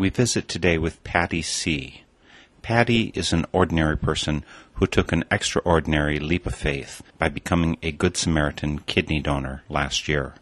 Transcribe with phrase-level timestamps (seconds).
[0.00, 2.04] We visit today with Patty C.
[2.62, 4.46] Patty is an ordinary person
[4.76, 10.08] who took an extraordinary leap of faith by becoming a Good Samaritan kidney donor last
[10.08, 10.36] year.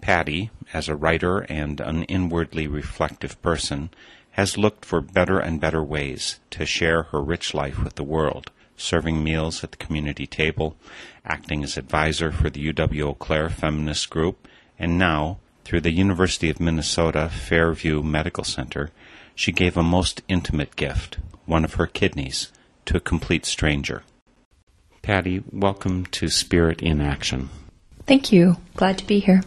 [0.00, 3.90] Patty, as a writer and an inwardly reflective person,
[4.32, 8.50] has looked for better and better ways to share her rich life with the world,
[8.76, 10.74] serving meals at the community table,
[11.24, 14.48] acting as advisor for the UW Eau Claire feminist group,
[14.80, 18.90] and now, through the University of Minnesota Fairview Medical Center,
[19.34, 22.52] she gave a most intimate gift, one of her kidneys,
[22.84, 24.04] to a complete stranger.
[25.02, 27.48] Patty, welcome to Spirit in Action.
[28.06, 28.58] Thank you.
[28.76, 29.42] Glad to be here.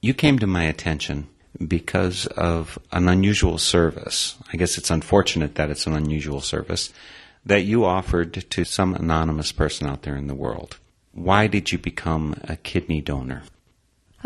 [0.00, 1.26] You came to my attention
[1.68, 4.36] because of an unusual service.
[4.50, 6.94] I guess it's unfortunate that it's an unusual service
[7.44, 10.78] that you offered to some anonymous person out there in the world.
[11.12, 13.42] Why did you become a kidney donor?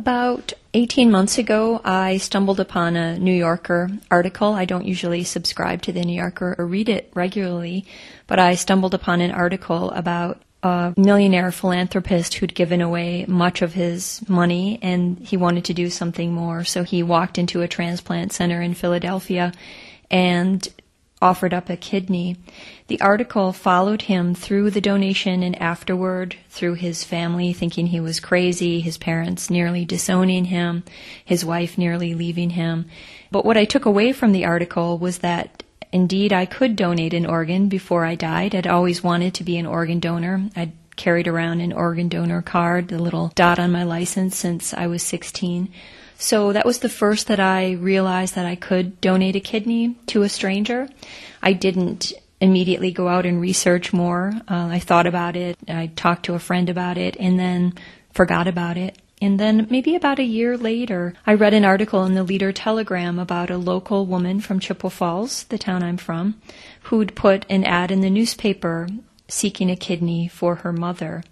[0.00, 4.54] About 18 months ago, I stumbled upon a New Yorker article.
[4.54, 7.84] I don't usually subscribe to the New Yorker or read it regularly,
[8.26, 13.74] but I stumbled upon an article about a millionaire philanthropist who'd given away much of
[13.74, 16.64] his money and he wanted to do something more.
[16.64, 19.52] So he walked into a transplant center in Philadelphia
[20.10, 20.66] and
[21.22, 22.36] offered up a kidney.
[22.86, 28.20] The article followed him through the donation and afterward through his family thinking he was
[28.20, 30.82] crazy, his parents nearly disowning him,
[31.24, 32.86] his wife nearly leaving him.
[33.30, 37.26] But what I took away from the article was that indeed I could donate an
[37.26, 38.54] organ before I died.
[38.54, 40.48] I'd always wanted to be an organ donor.
[40.56, 44.86] I'd carried around an organ donor card, the little dot on my license since I
[44.86, 45.72] was 16.
[46.20, 50.20] So that was the first that I realized that I could donate a kidney to
[50.22, 50.86] a stranger.
[51.42, 52.12] I didn't
[52.42, 54.34] immediately go out and research more.
[54.46, 55.56] Uh, I thought about it.
[55.66, 57.72] I talked to a friend about it and then
[58.12, 58.98] forgot about it.
[59.22, 63.18] And then maybe about a year later, I read an article in the Leader Telegram
[63.18, 66.38] about a local woman from Chippewa Falls, the town I'm from,
[66.82, 68.88] who'd put an ad in the newspaper
[69.26, 71.22] seeking a kidney for her mother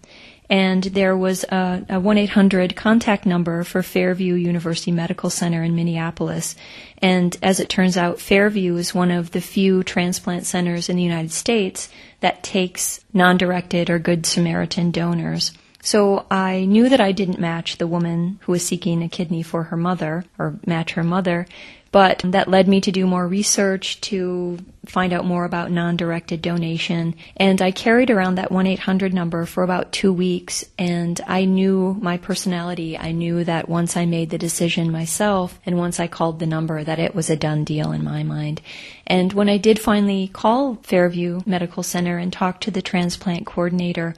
[0.51, 6.57] and there was a, a 1-800 contact number for Fairview University Medical Center in Minneapolis.
[6.99, 11.03] And as it turns out, Fairview is one of the few transplant centers in the
[11.03, 11.91] United States
[12.21, 15.53] that takes non-directed or Good Samaritan donors.
[15.81, 19.65] So I knew that I didn't match the woman who was seeking a kidney for
[19.65, 21.47] her mother, or match her mother.
[21.91, 27.15] But that led me to do more research to find out more about non-directed donation.
[27.37, 32.17] And I carried around that 1-800 number for about two weeks and I knew my
[32.17, 32.97] personality.
[32.97, 36.83] I knew that once I made the decision myself and once I called the number
[36.85, 38.61] that it was a done deal in my mind.
[39.07, 44.15] And when I did finally call Fairview Medical Center and talk to the transplant coordinator,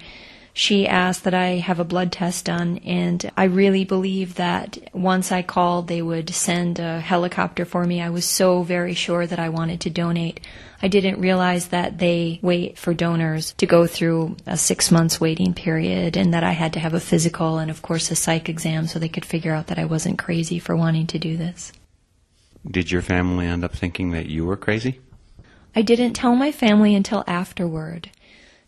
[0.60, 5.32] she asked that I have a blood test done, and I really believe that once
[5.32, 8.02] I called, they would send a helicopter for me.
[8.02, 10.40] I was so very sure that I wanted to donate.
[10.82, 15.54] I didn't realize that they wait for donors to go through a six months waiting
[15.54, 18.86] period and that I had to have a physical and, of course, a psych exam
[18.86, 21.72] so they could figure out that I wasn't crazy for wanting to do this.
[22.70, 25.00] Did your family end up thinking that you were crazy?
[25.74, 28.10] I didn't tell my family until afterward.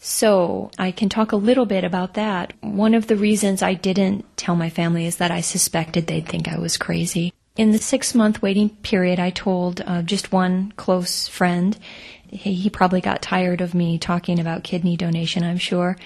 [0.05, 2.55] So I can talk a little bit about that.
[2.61, 6.49] One of the reasons I didn't tell my family is that I suspected they'd think
[6.49, 7.33] I was crazy.
[7.57, 11.79] In the six month waiting period, I told uh, just one close friend.
[12.27, 15.97] He, he probably got tired of me talking about kidney donation, I'm sure.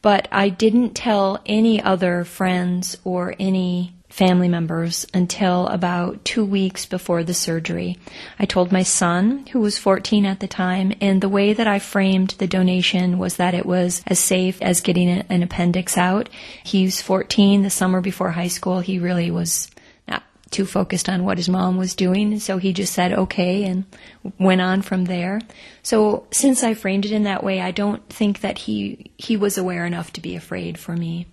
[0.00, 6.84] But I didn't tell any other friends or any family members until about two weeks
[6.84, 7.96] before the surgery.
[8.38, 11.78] I told my son, who was 14 at the time, and the way that I
[11.78, 16.28] framed the donation was that it was as safe as getting an appendix out.
[16.64, 18.80] He was 14 the summer before high school.
[18.80, 19.70] He really was
[20.08, 23.84] not too focused on what his mom was doing, so he just said okay and
[24.40, 25.40] went on from there.
[25.84, 29.56] So since I framed it in that way, I don't think that he he was
[29.56, 31.28] aware enough to be afraid for me.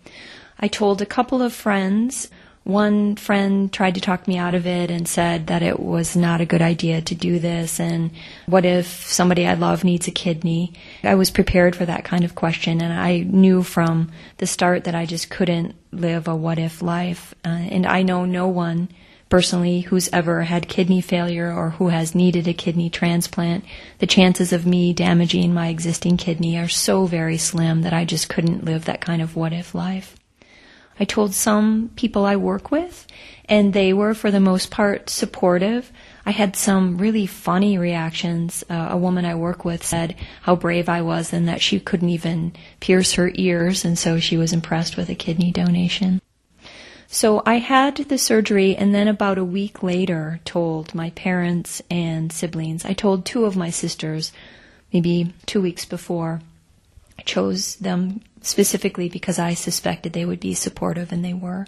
[0.60, 2.30] I told a couple of friends
[2.68, 6.42] one friend tried to talk me out of it and said that it was not
[6.42, 8.12] a good idea to do this and
[8.46, 10.74] what if somebody I love needs a kidney.
[11.02, 14.96] I was prepared for that kind of question and I knew from the start that
[14.96, 17.34] I just couldn't live a what if life.
[17.46, 18.90] Uh, and I know no one
[19.30, 23.64] personally who's ever had kidney failure or who has needed a kidney transplant.
[24.00, 28.28] The chances of me damaging my existing kidney are so very slim that I just
[28.28, 30.17] couldn't live that kind of what if life.
[31.00, 33.06] I told some people I work with,
[33.46, 35.92] and they were, for the most part, supportive.
[36.26, 38.64] I had some really funny reactions.
[38.70, 42.10] Uh, a woman I work with said how brave I was and that she couldn't
[42.10, 46.22] even pierce her ears, and so she was impressed with a kidney donation.
[47.08, 52.34] So I had the surgery, and then about a week later, told my parents and
[52.34, 52.84] siblings.
[52.84, 54.34] I told two of my sisters,
[54.92, 56.42] maybe two weeks before.
[57.18, 61.68] I chose them specifically because I suspected they would be supportive, and they were.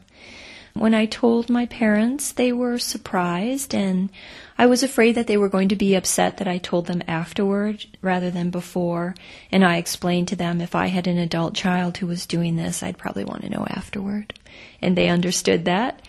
[0.74, 4.10] When I told my parents, they were surprised, and
[4.58, 7.86] I was afraid that they were going to be upset that I told them afterward
[8.02, 9.16] rather than before.
[9.52, 12.84] And I explained to them if I had an adult child who was doing this,
[12.84, 14.34] I'd probably want to know afterward.
[14.82, 16.02] And they understood that.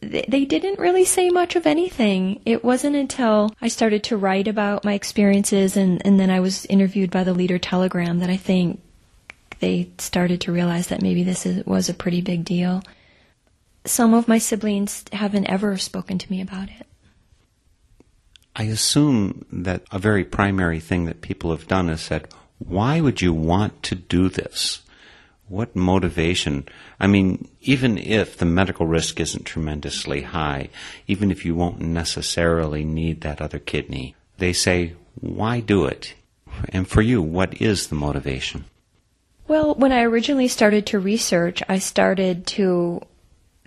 [0.00, 2.40] They didn't really say much of anything.
[2.46, 6.64] It wasn't until I started to write about my experiences and, and then I was
[6.66, 8.80] interviewed by the Leader Telegram that I think
[9.60, 12.82] they started to realize that maybe this is, was a pretty big deal.
[13.84, 16.86] Some of my siblings haven't ever spoken to me about it.
[18.56, 22.28] I assume that a very primary thing that people have done is said,
[22.58, 24.82] why would you want to do this?
[25.48, 26.68] What motivation?
[26.98, 30.68] I mean, even if the medical risk isn't tremendously high,
[31.06, 36.14] even if you won't necessarily need that other kidney, they say, why do it?
[36.68, 38.64] And for you, what is the motivation?
[39.50, 43.00] Well, when I originally started to research, I started to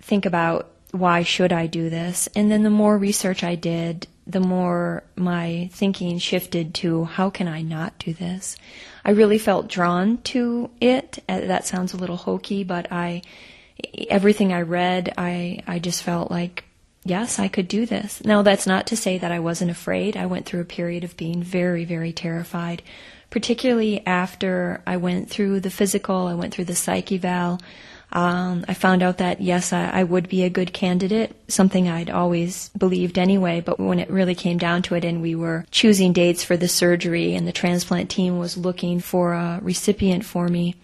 [0.00, 2.26] think about why should I do this?
[2.34, 7.48] And then the more research I did, the more my thinking shifted to how can
[7.48, 8.56] I not do this?
[9.04, 11.18] I really felt drawn to it.
[11.28, 13.20] Uh, that sounds a little hokey, but I
[14.08, 16.64] everything I read, I I just felt like
[17.04, 18.24] yes, I could do this.
[18.24, 20.16] Now that's not to say that I wasn't afraid.
[20.16, 22.80] I went through a period of being very very terrified
[23.34, 27.58] particularly after I went through the physical, I went through the psych eval.
[28.12, 32.10] Um, I found out that yes, I, I, would be a good candidate, something I'd
[32.10, 33.60] always believed anyway.
[33.60, 36.68] But when it really came down to it, and we were choosing dates for the
[36.68, 40.76] surgery, and the transplant team was looking for a recipient for me,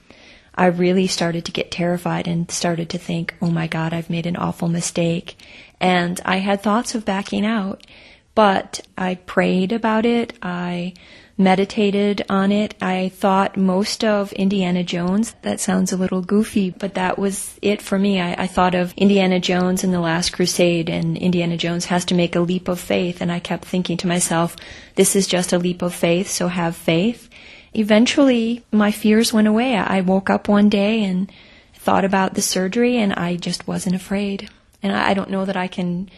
[0.53, 4.27] I really started to get terrified and started to think, oh my God, I've made
[4.27, 5.37] an awful mistake.
[5.79, 7.87] And I had thoughts of backing out,
[8.35, 10.33] but I prayed about it.
[10.43, 10.95] I
[11.41, 12.75] meditated on it.
[12.83, 15.35] I thought most of Indiana Jones.
[15.43, 18.21] That sounds a little goofy, but that was it for me.
[18.21, 22.15] I, I, thought of Indiana Jones and the Last Crusade, and Indiana Jones has to
[22.15, 23.23] make a leap of faith.
[23.23, 24.55] And I kept thinking to myself,
[24.95, 27.31] this is just a leap of faith, so have faith.
[27.73, 29.77] Eventually, my fears went away.
[29.77, 31.33] I woke up one day and
[31.75, 34.51] thought about the surgery, and I just wasn't afraid.
[34.83, 36.11] And I don't know that I can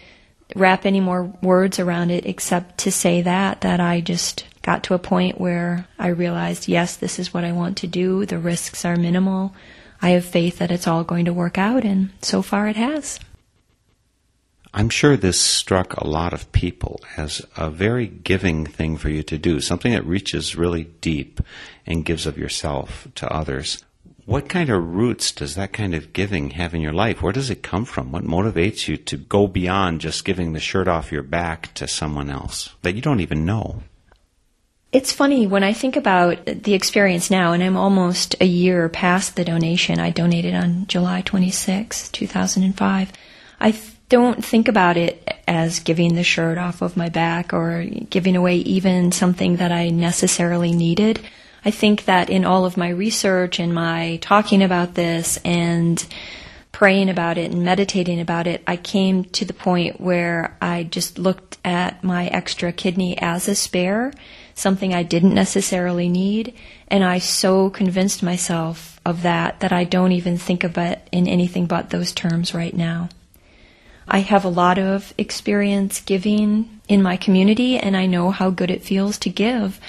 [0.56, 4.94] wrap any more words around it except to say that, that I just got to
[4.94, 8.24] a point where I realized, yes, this is what I want to do.
[8.24, 9.54] The risks are minimal.
[10.00, 13.20] I have faith that it's all going to work out, and so far it has.
[14.74, 19.22] I'm sure this struck a lot of people as a very giving thing for you
[19.24, 21.40] to do, something that reaches really deep
[21.86, 23.84] and gives of yourself to others.
[24.24, 27.20] What kind of roots does that kind of giving have in your life?
[27.20, 28.12] Where does it come from?
[28.12, 32.30] What motivates you to go beyond just giving the shirt off your back to someone
[32.30, 33.82] else that you don't even know?
[34.92, 39.36] It's funny when I think about the experience now, and I'm almost a year past
[39.36, 39.98] the donation.
[39.98, 43.12] I donated on July 26, 2005.
[43.58, 43.80] I
[44.10, 48.56] don't think about it as giving the shirt off of my back or giving away
[48.56, 51.20] even something that I necessarily needed.
[51.64, 56.04] I think that in all of my research and my talking about this and
[56.70, 61.18] praying about it and meditating about it, I came to the point where I just
[61.18, 64.12] looked at my extra kidney as a spare,
[64.54, 66.54] something I didn't necessarily need,
[66.88, 71.26] and I so convinced myself of that that I don't even think of it in
[71.26, 73.08] anything but those terms right now.
[74.06, 78.70] I have a lot of experience giving in my community and I know how good
[78.70, 79.80] it feels to give.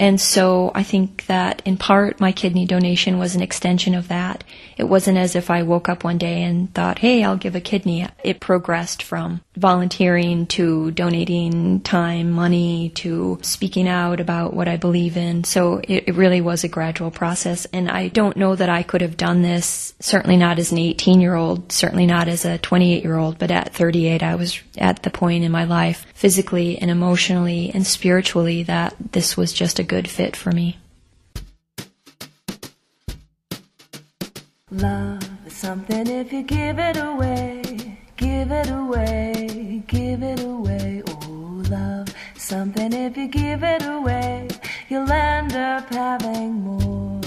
[0.00, 4.42] And so I think that in part my kidney donation was an extension of that.
[4.78, 7.60] It wasn't as if I woke up one day and thought, hey, I'll give a
[7.60, 8.08] kidney.
[8.24, 15.18] It progressed from volunteering to donating time, money to speaking out about what I believe
[15.18, 15.44] in.
[15.44, 17.66] So it, it really was a gradual process.
[17.66, 21.20] And I don't know that I could have done this, certainly not as an 18
[21.20, 25.02] year old, certainly not as a 28 year old, but at 38, I was at
[25.02, 29.82] the point in my life, physically and emotionally and spiritually, that this was just a
[29.82, 30.76] good fit for me.
[34.70, 37.62] Love is something if you give it away,
[38.18, 41.02] give it away, give it away.
[41.08, 44.46] Oh, love something if you give it away,
[44.90, 47.20] you'll end up having more.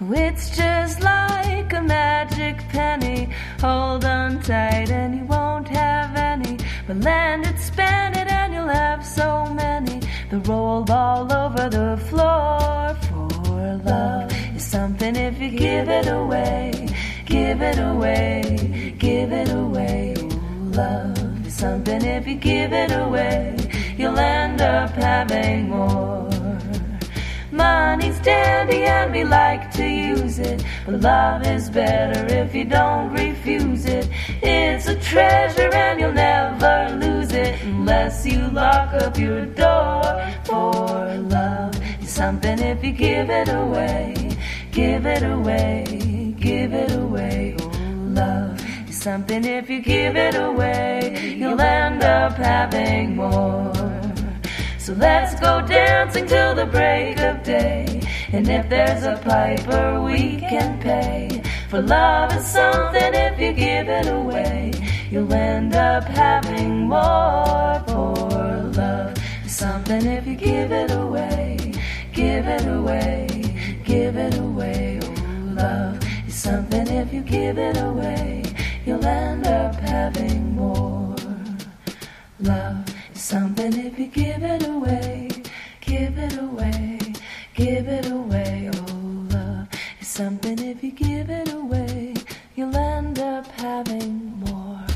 [0.00, 3.28] It's just like a magic penny.
[3.60, 6.58] Hold on tight and you won't have any.
[6.86, 10.00] But land it, spend it, and you'll have so many.
[10.30, 16.88] The roll all over the floor for love is something if you give it away.
[17.24, 20.14] Give it away, give it away.
[20.16, 23.56] Ooh, love is something if you give it away.
[23.98, 26.35] You'll end up having more.
[27.56, 30.62] Money's dandy and we like to use it.
[30.84, 34.08] But love is better if you don't refuse it.
[34.42, 40.02] It's a treasure and you'll never lose it unless you lock up your door.
[40.44, 44.14] For love is something if you give it away.
[44.70, 47.56] Give it away, give it away.
[47.58, 47.70] Oh,
[48.08, 48.60] love
[48.90, 51.34] is something if you give it away.
[51.38, 53.95] You'll end up having more.
[54.86, 58.00] So let's go dancing till the break of day.
[58.30, 61.42] And if there's a piper, we can pay.
[61.68, 64.70] For love is something if you give it away.
[65.10, 67.82] You'll end up having more.
[67.88, 68.14] For
[68.76, 71.72] love is something if you give it away.
[72.12, 75.00] Give it away, give it away.
[75.02, 75.14] Oh,
[75.52, 78.44] love is something if you give it away.
[78.84, 81.16] You'll end up having more.
[82.38, 82.95] Love
[83.26, 85.28] something if you give it away,
[85.80, 86.96] give it away,
[87.54, 88.70] give it away.
[88.72, 89.66] Oh, love
[90.00, 92.14] is something if you give it away,
[92.54, 94.86] you'll end up having more.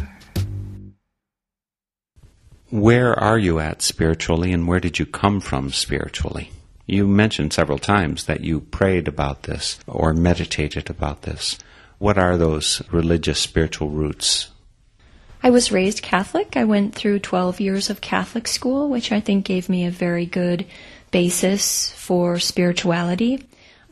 [2.71, 6.53] Where are you at spiritually and where did you come from spiritually?
[6.87, 11.59] You mentioned several times that you prayed about this or meditated about this.
[11.99, 14.51] What are those religious spiritual roots?
[15.43, 16.57] I was raised Catholic.
[16.57, 20.27] I went through 12 years of Catholic school, which I think gave me a very
[20.27, 20.67] good
[21.11, 23.43] basis for spirituality.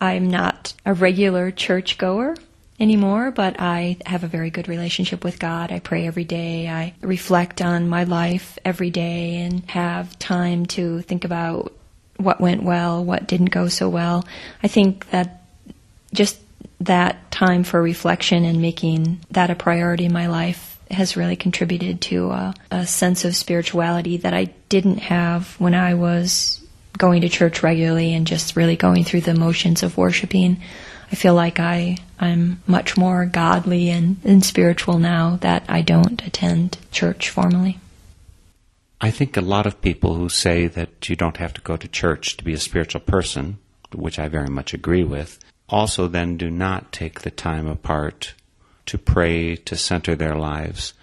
[0.00, 2.36] I'm not a regular churchgoer
[2.78, 5.72] anymore, but I have a very good relationship with God.
[5.72, 6.68] I pray every day.
[6.68, 11.72] I reflect on my life every day and have time to think about
[12.18, 14.26] what went well, what didn't go so well.
[14.62, 15.42] I think that
[16.12, 16.38] just
[16.80, 22.00] that time for reflection and making that a priority in my life has really contributed
[22.00, 26.64] to a, a, sense of spirituality that I didn't have when I was
[26.96, 30.60] going to church regularly and just really going through the motions of worshiping.
[31.10, 36.24] I feel like I, I'm much more godly and, and spiritual now that I don't
[36.26, 37.78] attend church formally.
[39.00, 41.86] I think a lot of people who say that you don't have to go to
[41.86, 43.58] church to be a spiritual person,
[43.94, 48.34] which I very much agree with, also then do not take the time apart
[48.88, 50.94] to pray, to center their lives.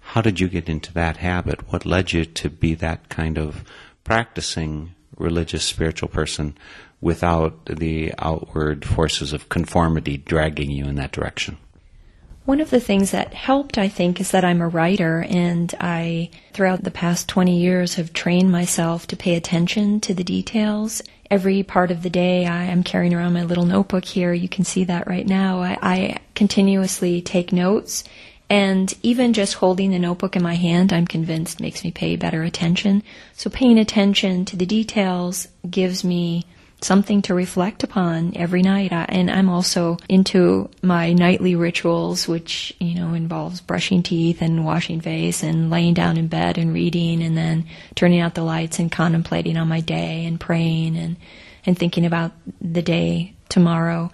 [0.00, 1.70] How did you get into that habit?
[1.72, 3.64] What led you to be that kind of
[4.04, 6.56] practicing religious, spiritual person
[7.00, 11.58] without the outward forces of conformity dragging you in that direction?
[12.46, 16.30] One of the things that helped, I think, is that I'm a writer and I,
[16.52, 21.02] throughout the past 20 years, have trained myself to pay attention to the details.
[21.28, 24.32] Every part of the day, I am carrying around my little notebook here.
[24.32, 25.60] You can see that right now.
[25.60, 28.04] I, I continuously take notes
[28.48, 32.44] and even just holding the notebook in my hand, I'm convinced makes me pay better
[32.44, 33.02] attention.
[33.32, 36.44] So paying attention to the details gives me
[36.80, 38.92] something to reflect upon every night.
[38.92, 45.00] And I'm also into my nightly rituals, which, you know, involves brushing teeth and washing
[45.00, 47.66] face and laying down in bed and reading and then
[47.96, 51.16] turning out the lights and contemplating on my day and praying and,
[51.64, 54.12] and thinking about the day tomorrow.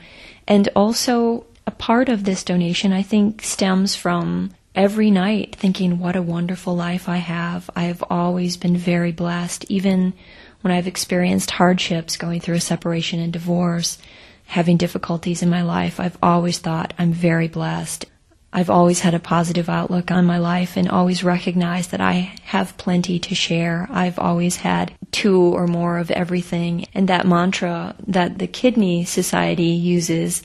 [0.48, 1.44] And also
[1.78, 7.08] part of this donation, I think, stems from every night thinking, what a wonderful life
[7.08, 7.68] I have.
[7.76, 10.14] I have always been very blessed, even
[10.62, 13.98] when I've experienced hardships going through a separation and divorce,
[14.46, 16.00] having difficulties in my life.
[16.00, 18.06] I've always thought I'm very blessed.
[18.54, 22.76] I've always had a positive outlook on my life and always recognized that I have
[22.76, 23.88] plenty to share.
[23.90, 26.86] I've always had two or more of everything.
[26.94, 30.42] And that mantra that the Kidney Society uses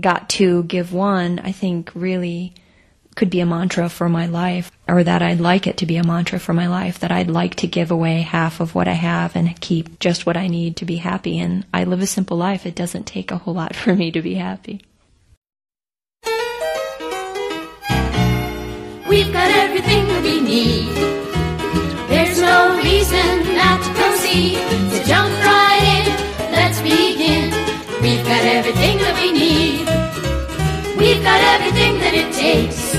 [0.00, 2.54] got to give one, I think really
[3.14, 6.04] could be a mantra for my life, or that I'd like it to be a
[6.04, 9.34] mantra for my life, that I'd like to give away half of what I have
[9.34, 11.40] and keep just what I need to be happy.
[11.40, 12.64] And I live a simple life.
[12.64, 14.82] It doesn't take a whole lot for me to be happy.
[19.08, 20.94] We've got everything we need.
[22.08, 24.58] There's no reason not to proceed.
[24.92, 26.52] So jump right in.
[26.52, 27.50] Let's begin.
[28.00, 28.97] We've got everything
[31.88, 32.92] everything that it takes.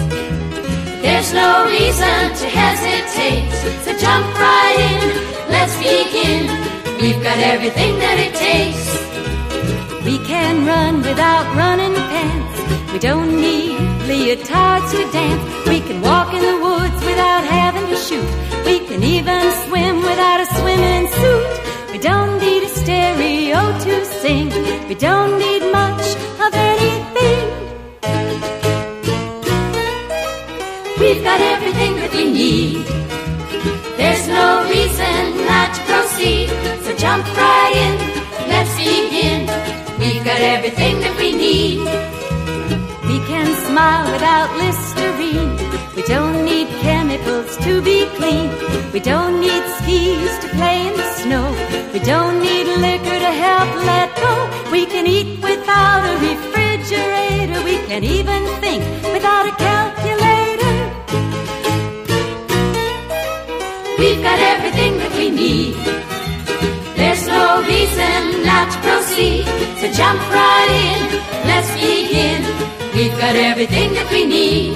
[1.01, 3.49] There's no reason to hesitate.
[3.83, 5.01] So jump right in.
[5.49, 6.43] Let's begin.
[7.01, 8.85] We've got everything that it takes.
[10.05, 12.93] We can run without running pants.
[12.93, 13.77] We don't need
[14.09, 15.43] leotards to dance.
[15.67, 18.29] We can walk in the woods without having to shoot.
[18.65, 21.91] We can even swim without a swimming suit.
[21.91, 24.49] We don't need a stereo to sing.
[24.87, 26.05] We don't need much
[26.45, 27.09] of anything.
[31.29, 32.81] Got everything that we need.
[33.99, 36.49] There's no reason not to proceed.
[36.83, 37.93] So jump right in.
[38.49, 39.41] Let's begin.
[40.01, 41.85] We've got everything that we need.
[43.09, 45.53] We can smile without Listerine.
[45.95, 48.49] We don't need chemicals to be clean.
[48.91, 51.45] We don't need skis to play in the snow.
[51.93, 54.33] We don't need liquor to help let go.
[54.71, 57.61] We can eat without a refrigerator.
[57.69, 58.81] We can even think
[59.13, 60.38] without a calculator.
[67.69, 69.45] Reason not to proceed.
[69.79, 71.01] So jump right in.
[71.49, 72.41] Let's begin.
[72.95, 74.73] We've got everything that we need.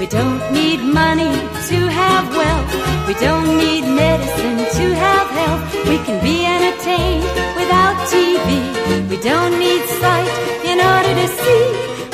[0.00, 1.34] We don't need money
[1.70, 2.72] to have wealth.
[3.08, 5.64] We don't need medicine to have health.
[5.90, 7.28] We can be entertained
[7.60, 8.48] without TV.
[9.10, 10.32] We don't need sight
[10.70, 11.64] in order to see.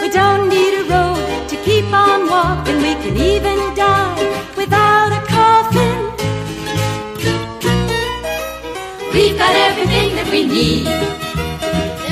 [0.02, 2.78] We don't need a road to keep on walking.
[2.86, 4.49] We can even die
[10.30, 10.86] we need.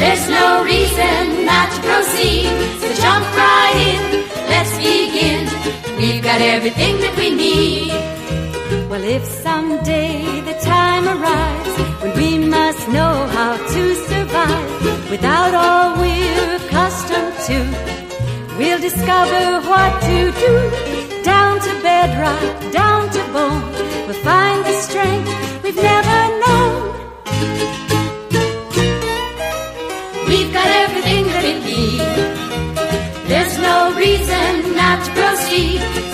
[0.00, 2.48] There's no reason not to proceed.
[2.81, 4.02] So jump right in.
[4.52, 5.42] Let's begin.
[5.96, 7.92] We've got everything that we need.
[8.90, 15.96] Well, if someday the time arrives when we must know how to survive without all
[16.00, 17.59] we're accustomed to,
[18.59, 20.54] we'll discover what to do.
[21.22, 23.72] Down to bedrock, down to bone,
[24.07, 26.88] we'll find the strength we've never known.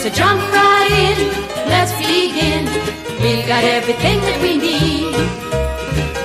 [0.04, 1.16] So jump right in.
[1.64, 2.68] Let's begin.
[3.24, 5.16] We've got everything that we need.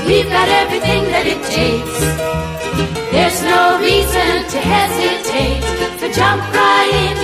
[0.03, 1.99] We've got everything that it takes.
[3.15, 5.63] There's no reason to hesitate.
[5.95, 7.17] So jump right in.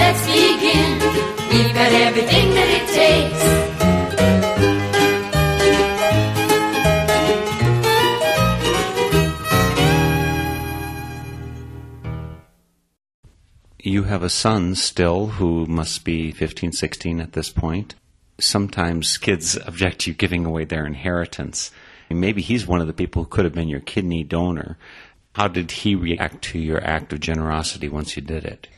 [0.00, 0.96] Let's begin.
[1.52, 2.56] We've got everything
[13.88, 17.94] You have a son still who must be 15, 16 at this point.
[18.38, 21.70] Sometimes kids object to you giving away their inheritance.
[22.10, 24.76] Maybe he's one of the people who could have been your kidney donor.
[25.34, 28.68] How did he react to your act of generosity once you did it?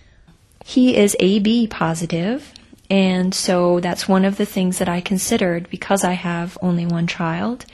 [0.65, 2.55] He is AB positive,
[2.89, 7.09] And so that's one of the things that I considered because I have only one
[7.09, 7.67] child.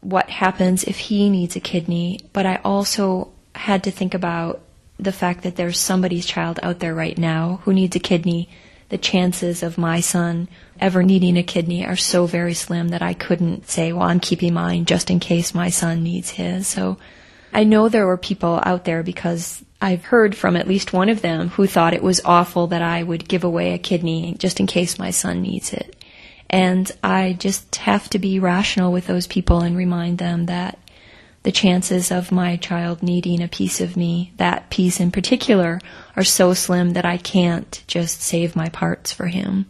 [0.00, 2.18] What happens if he needs a kidney?
[2.32, 4.62] But I also had to think about
[4.98, 8.48] the fact that there's somebody's child out there right now who needs a kidney.
[8.88, 10.48] The chances of my son
[10.80, 14.54] ever needing a kidney are so very slim that I couldn't say, well, I'm keeping
[14.54, 16.66] mine just in case my son needs his.
[16.66, 16.96] So
[17.52, 21.22] I know there were people out there because I've heard from at least one of
[21.22, 24.66] them who thought it was awful that I would give away a kidney just in
[24.66, 25.94] case my son needs it.
[26.50, 30.78] And I just have to be rational with those people and remind them that
[31.48, 35.80] the chances of my child needing a piece of me, that piece in particular,
[36.14, 39.64] are so slim that I can't just save my parts for him.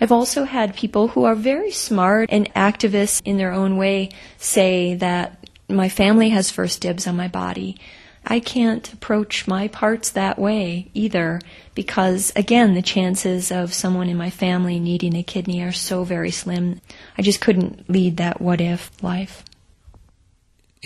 [0.00, 4.94] I've also had people who are very smart and activists in their own way say
[4.94, 7.76] that my family has first dibs on my body.
[8.24, 11.40] I can't approach my parts that way either
[11.74, 16.30] because, again, the chances of someone in my family needing a kidney are so very
[16.30, 16.80] slim.
[17.18, 19.42] I just couldn't lead that what if life.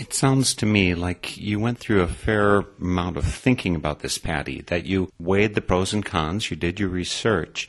[0.01, 4.17] It sounds to me like you went through a fair amount of thinking about this,
[4.17, 7.67] Patty, that you weighed the pros and cons, you did your research.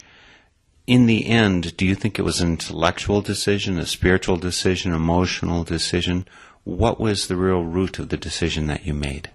[0.86, 5.62] In the end, do you think it was an intellectual decision, a spiritual decision, emotional
[5.62, 6.26] decision?
[6.64, 9.28] What was the real root of the decision that you made?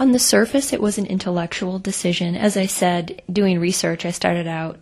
[0.00, 2.34] On the surface, it was an intellectual decision.
[2.34, 4.80] As I said, doing research, I started out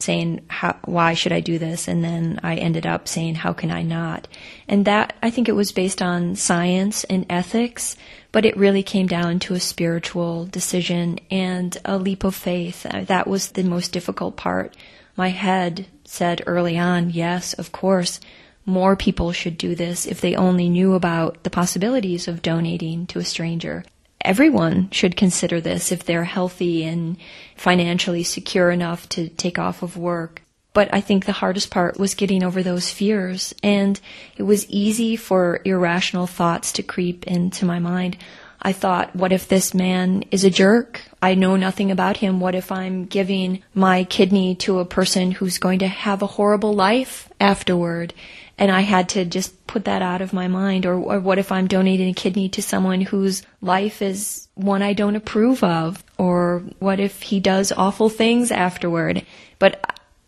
[0.00, 1.88] saying, how, why should I do this?
[1.88, 4.28] And then I ended up saying, how can I not?
[4.68, 7.96] And that, I think it was based on science and ethics,
[8.32, 12.84] but it really came down to a spiritual decision and a leap of faith.
[12.86, 14.76] Uh, that was the most difficult part.
[15.16, 18.20] My head said early on, yes, of course,
[18.66, 23.18] more people should do this if they only knew about the possibilities of donating to
[23.18, 23.84] a stranger
[24.24, 27.16] everyone should consider this if they're healthy and
[27.56, 30.42] financially secure enough to take off of work.
[30.72, 33.54] But I think the hardest part was getting over those fears.
[33.62, 34.00] And
[34.36, 38.16] it was easy for irrational thoughts to creep into my mind.
[38.60, 41.02] I thought, what if this man is a jerk?
[41.22, 42.40] I know nothing about him.
[42.40, 46.74] What if I'm giving my kidney to a person who's going to have a horrible
[46.74, 48.14] life afterward?
[48.56, 50.86] And I had to just put that out of my mind.
[50.86, 54.92] Or, or what if I'm donating a kidney to someone whose life is one I
[54.92, 56.04] don't approve of?
[56.18, 59.26] Or what if he does awful things afterward?
[59.58, 59.84] But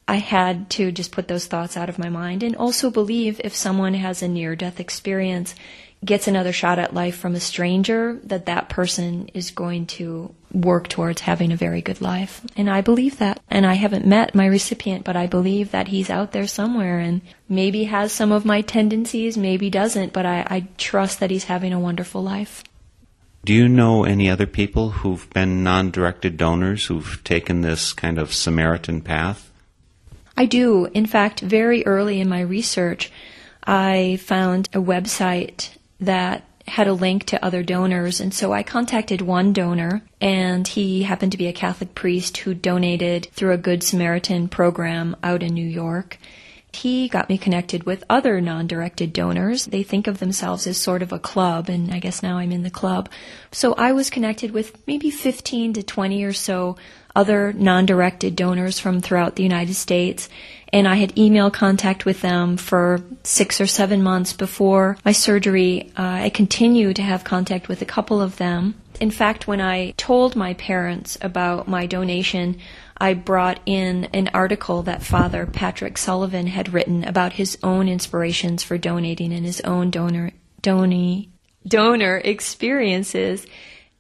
[0.08, 3.54] I had to just put those thoughts out of my mind and also believe if
[3.54, 5.54] someone has a near death experience,
[6.04, 10.88] gets another shot at life from a stranger, that that person is going to work
[10.88, 12.40] towards having a very good life.
[12.56, 13.40] And I believe that.
[13.50, 17.20] And I haven't met my recipient, but I believe that he's out there somewhere and
[17.48, 21.72] maybe has some of my tendencies, maybe doesn't, but I, I trust that he's having
[21.72, 22.64] a wonderful life.
[23.44, 28.18] Do you know any other people who've been non directed donors who've taken this kind
[28.18, 29.52] of Samaritan path?
[30.36, 30.86] I do.
[30.86, 33.12] In fact, very early in my research,
[33.64, 38.20] I found a website that had a link to other donors.
[38.20, 42.54] And so I contacted one donor, and he happened to be a Catholic priest who
[42.54, 46.18] donated through a Good Samaritan program out in New York.
[46.72, 49.64] He got me connected with other non directed donors.
[49.64, 52.64] They think of themselves as sort of a club, and I guess now I'm in
[52.64, 53.08] the club.
[53.50, 56.76] So I was connected with maybe 15 to 20 or so
[57.16, 60.28] other non-directed donors from throughout the United States.
[60.72, 65.92] And I had email contact with them for six or seven months before my surgery.
[65.96, 68.74] Uh, I continued to have contact with a couple of them.
[69.00, 72.58] In fact, when I told my parents about my donation,
[72.98, 78.62] I brought in an article that Father Patrick Sullivan had written about his own inspirations
[78.62, 81.24] for donating and his own donor donor
[81.66, 83.46] donor experiences.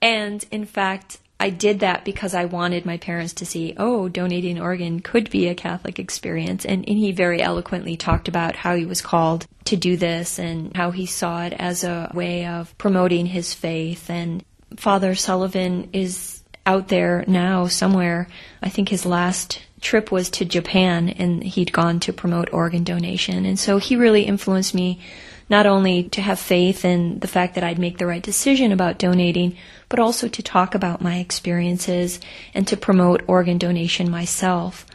[0.00, 4.56] And in fact, I did that because I wanted my parents to see, oh, donating
[4.56, 6.64] an organ could be a Catholic experience.
[6.64, 10.74] And, and, he very eloquently talked about how he was called to do this and
[10.74, 14.08] how he saw it as a way of promoting his faith.
[14.08, 14.44] And
[14.76, 18.28] Father Sullivan is out there now somewhere.
[18.62, 23.44] I think his last trip was to Japan and he'd gone to promote organ donation.
[23.44, 25.00] And so he really influenced me
[25.48, 28.98] not only to have faith in the fact that I'd make the right decision about
[28.98, 29.56] donating,
[29.88, 32.20] but also to talk about my experiences
[32.52, 34.86] and to promote organ donation myself.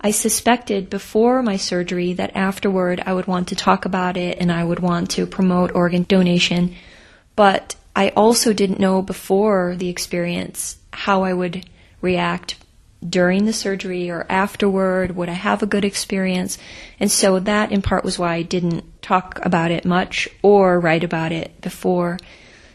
[0.00, 4.50] I suspected before my surgery that afterward I would want to talk about it and
[4.50, 6.74] I would want to promote organ donation,
[7.36, 11.68] but I also didn't know before the experience how I would
[12.00, 12.56] react
[13.06, 15.16] during the surgery or afterward?
[15.16, 16.58] Would I have a good experience?
[16.98, 21.04] And so that in part was why I didn't talk about it much or write
[21.04, 22.18] about it before.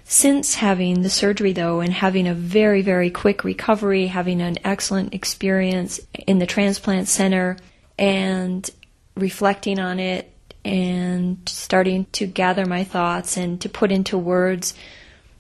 [0.04, 5.14] Since having the surgery though and having a very, very quick recovery, having an excellent
[5.14, 7.58] experience in the transplant center,
[7.98, 8.70] and
[9.16, 10.32] reflecting on it
[10.64, 14.74] and starting to gather my thoughts and to put into words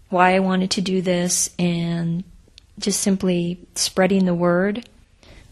[0.09, 2.23] why I wanted to do this and
[2.79, 4.87] just simply spreading the word.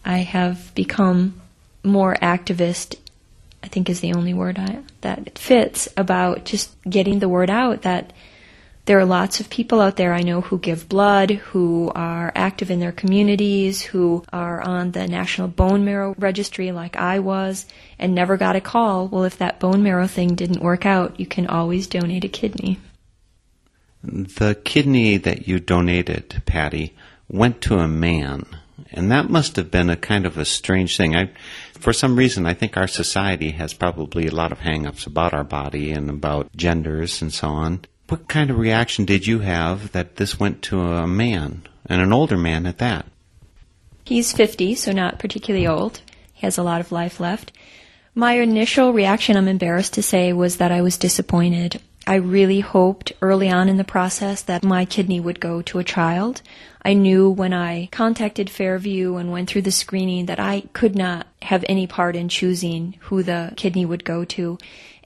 [0.06, 1.42] I have become
[1.84, 2.98] more activist,
[3.64, 7.84] I think is the only word I, that fits, about just getting the word out
[7.84, 8.14] that
[8.86, 12.70] there are lots of people out there I know who give blood, who are active
[12.70, 17.66] in their communities, who are on the National Bone Marrow Registry like I was,
[17.98, 19.08] and never got a call.
[19.08, 22.78] Well, if that bone marrow thing didn't work out, you can always donate a kidney.
[24.04, 26.94] The kidney that you donated, Patty,
[27.34, 28.46] went to a man.
[28.92, 31.16] And that must have been a kind of a strange thing.
[31.16, 31.32] I,
[31.74, 35.44] for some reason, I think our society has probably a lot of hang-ups about our
[35.44, 37.82] body and about genders and so on.
[38.08, 42.14] What kind of reaction did you have that this went to a man, and an
[42.14, 43.08] older man at that?
[44.06, 46.02] He's 50, so not particularly old.
[46.34, 47.52] He has a lot of life left.
[48.14, 51.82] My initial reaction, I'm embarrassed to say, was that I was disappointed.
[52.06, 55.84] I really hoped early on in the process that my kidney would go to a
[55.84, 56.42] child.
[56.84, 61.28] I knew when I contacted Fairview and went through the screening that I could not
[61.42, 64.58] have any part in choosing who the kidney would go to.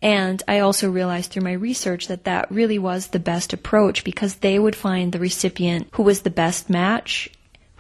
[0.01, 4.35] And I also realized through my research that that really was the best approach because
[4.35, 7.29] they would find the recipient who was the best match,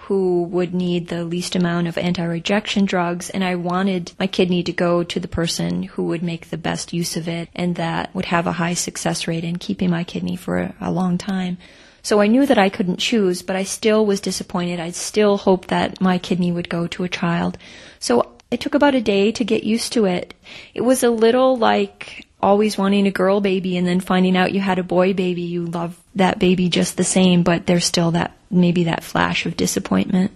[0.07, 3.29] who would need the least amount of anti-rejection drugs.
[3.29, 6.93] And I wanted my kidney to go to the person who would make the best
[6.93, 10.37] use of it and that would have a high success rate in keeping my kidney
[10.37, 11.57] for a, long time.
[12.03, 14.79] So I knew that I couldn't choose, but I still was disappointed.
[14.79, 17.57] I still hoped that my kidney would go to a child.
[17.99, 20.33] So it took about a day to get used to it.
[20.73, 24.59] It was a little like always wanting a girl baby and then finding out you
[24.59, 25.41] had a boy baby.
[25.41, 29.57] You love that baby just the same, but there's still that, maybe that flash of
[29.57, 30.31] disappointment.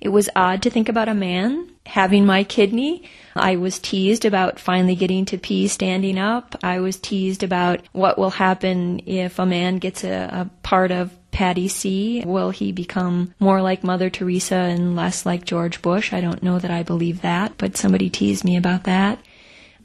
[0.00, 3.02] It was odd to think about a man having my kidney.
[3.34, 6.54] I was teased about finally getting to pee standing up.
[6.62, 11.10] I was teased about what will happen if a man gets a, a part of
[11.30, 12.22] Patty C.
[12.24, 16.12] Will he become more like Mother Teresa and less like George Bush?
[16.12, 19.18] I don't know that I believe that, but somebody teased me about that.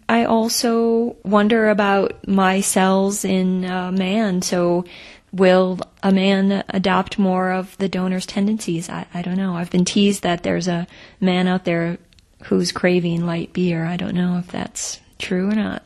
[0.07, 4.41] I also wonder about my cells in a man.
[4.41, 4.85] So,
[5.31, 8.89] will a man adopt more of the donor's tendencies?
[8.89, 9.55] I, I don't know.
[9.55, 10.87] I've been teased that there's a
[11.19, 11.97] man out there
[12.43, 13.85] who's craving light beer.
[13.85, 15.83] I don't know if that's true or not.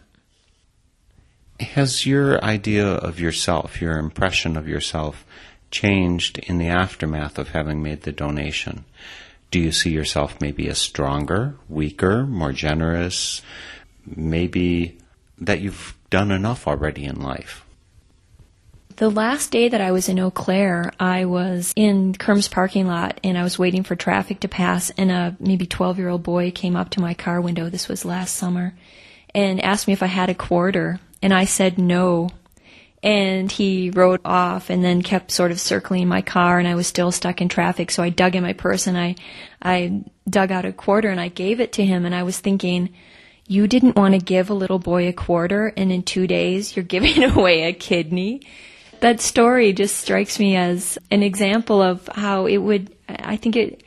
[1.60, 5.26] Has your idea of yourself, your impression of yourself,
[5.72, 8.86] changed in the aftermath of having made the donation?
[9.50, 13.42] Do you see yourself maybe as stronger, weaker, more generous?
[14.16, 14.98] Maybe
[15.40, 17.64] that you've done enough already in life?
[18.98, 23.20] The last day that I was in Eau Claire, I was in Kerm's parking lot
[23.24, 26.50] and I was waiting for traffic to pass and a maybe 12 year old boy
[26.50, 27.70] came up to my car window.
[27.70, 28.74] This was last summer
[29.36, 32.30] and asked me if I had a quarter and I said no
[33.04, 36.88] and he rode off and then kept sort of circling my car and I was
[36.88, 39.16] still stuck in traffic so I dug in my purse and I
[39.62, 42.96] I dug out a quarter and I gave it to him and I was thinking
[43.48, 46.86] you didn't want to give a little boy a quarter and in 2 days you're
[46.86, 48.42] giving away a kidney
[49.00, 53.84] that story just strikes me as an example of how it would I think it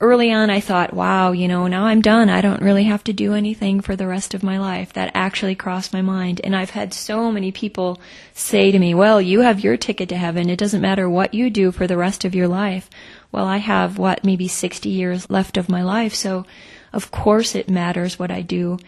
[0.00, 2.28] early on I thought, wow, you know, now I'm done.
[2.28, 4.92] I don't really have to do anything for the rest of my life.
[4.92, 6.40] That actually crossed my mind.
[6.44, 8.00] And I've had so many people
[8.34, 10.50] say to me, well, you have your ticket to heaven.
[10.50, 12.90] It doesn't matter what you do for the rest of your life.
[13.32, 16.14] Well, I have what, maybe 60 years left of my life.
[16.14, 16.44] So
[16.94, 18.78] of course it matters what I do.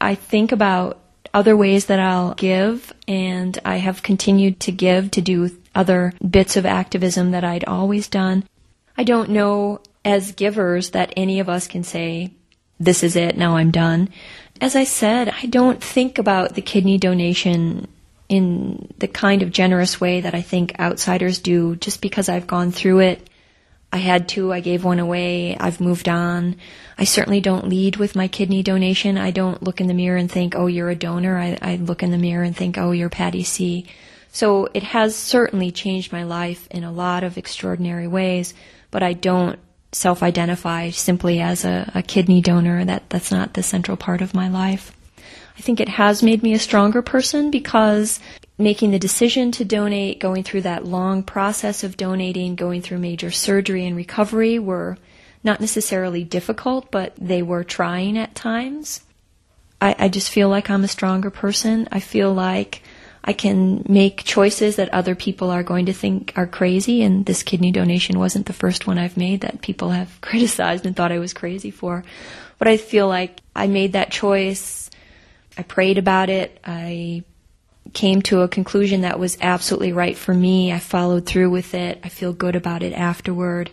[0.00, 0.98] I think about
[1.32, 6.56] other ways that I'll give and I have continued to give to do other bits
[6.56, 8.44] of activism that I'd always done.
[8.96, 12.32] I don't know as givers that any of us can say,
[12.78, 14.10] this is it, now I'm done.
[14.60, 17.88] As I said, I don't think about the kidney donation
[18.28, 22.72] in the kind of generous way that I think outsiders do just because I've gone
[22.72, 23.28] through it.
[23.92, 26.56] I had to, I gave one away, I've moved on.
[26.96, 29.18] I certainly don't lead with my kidney donation.
[29.18, 31.38] I don't look in the mirror and think, oh, you're a donor.
[31.38, 33.86] I, I look in the mirror and think, oh, you're Patty C.
[34.30, 38.54] So it has certainly changed my life in a lot of extraordinary ways,
[38.90, 39.58] but I don't
[39.92, 42.82] self-identify simply as a, a kidney donor.
[42.86, 44.96] That that's not the central part of my life.
[45.58, 48.20] I think it has made me a stronger person because
[48.58, 53.30] making the decision to donate, going through that long process of donating, going through major
[53.30, 54.98] surgery and recovery were
[55.44, 59.00] not necessarily difficult, but they were trying at times.
[59.80, 61.88] I, I just feel like I'm a stronger person.
[61.90, 62.82] I feel like
[63.24, 67.42] I can make choices that other people are going to think are crazy, and this
[67.42, 71.18] kidney donation wasn't the first one I've made that people have criticized and thought I
[71.18, 72.04] was crazy for.
[72.58, 74.90] But I feel like I made that choice.
[75.58, 76.58] I prayed about it.
[76.64, 77.24] I
[77.92, 80.72] came to a conclusion that was absolutely right for me.
[80.72, 82.00] I followed through with it.
[82.02, 83.70] I feel good about it afterward.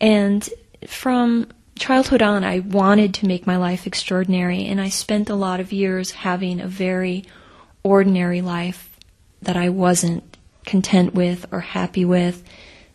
[0.00, 0.48] And
[0.86, 1.48] from
[1.78, 5.72] childhood on, I wanted to make my life extraordinary, and I spent a lot of
[5.72, 7.24] years having a very
[7.82, 8.96] ordinary life
[9.42, 12.42] that I wasn't content with or happy with.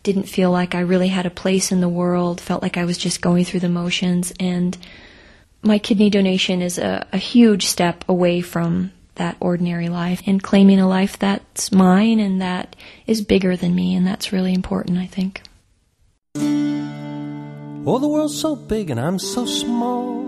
[0.02, 2.96] Didn't feel like I really had a place in the world, felt like I was
[2.96, 4.32] just going through the motions.
[4.38, 4.78] And
[5.62, 10.80] my kidney donation is a, a huge step away from that ordinary life and claiming
[10.80, 12.76] a life that's mine and that
[13.06, 13.94] is bigger than me.
[13.94, 15.42] And that's really important, I think.
[16.36, 20.26] Oh, the world's so big and I'm so small.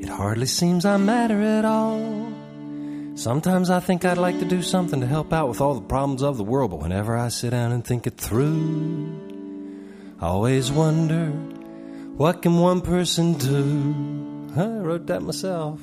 [0.00, 2.32] It hardly seems I matter at all.
[3.16, 6.22] Sometimes I think I'd like to do something to help out with all the problems
[6.22, 9.20] of the world, but whenever I sit down and think it through,
[10.20, 11.28] I always wonder,
[12.16, 14.60] what can one person do?
[14.60, 15.80] I wrote that myself.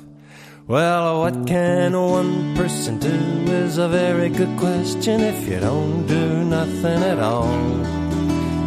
[0.72, 6.44] Well, what can one person do is a very good question if you don't do
[6.44, 7.52] nothing at all.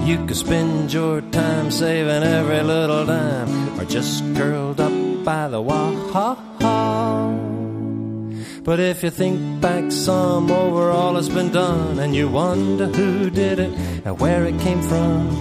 [0.05, 5.59] You could spend your time saving every little dime or just curled up by the
[5.59, 6.35] wall.
[8.63, 13.31] But if you think back some over all that's been done and you wonder who
[13.31, 13.73] did it
[14.05, 15.31] and where it came from,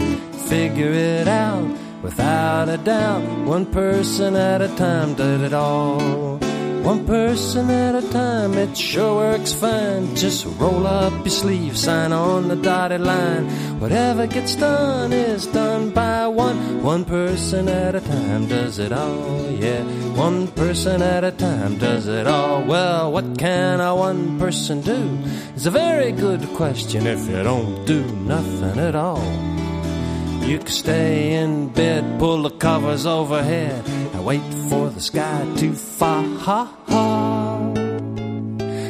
[0.49, 3.45] figure it out without a doubt.
[3.45, 6.41] One person at a time did it all.
[6.85, 10.15] One person at a time, it sure works fine.
[10.15, 13.49] Just roll up your sleeve, sign on the dotted line.
[13.81, 16.83] Whatever gets done is done by one.
[16.83, 19.83] One person at a time does it all, yeah.
[20.13, 22.63] One person at a time does it all.
[22.63, 25.19] Well, what can a one person do?
[25.55, 29.25] It's a very good question if you don't do nothing at all.
[30.45, 33.83] You can stay in bed, pull the covers overhead,
[34.25, 36.25] wait for the sky to fall.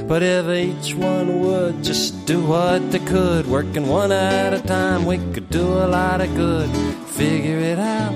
[0.07, 5.07] But if each one would just do what they could, working one at a time,
[5.07, 6.71] we could do a lot of good.
[7.09, 8.15] Figure it out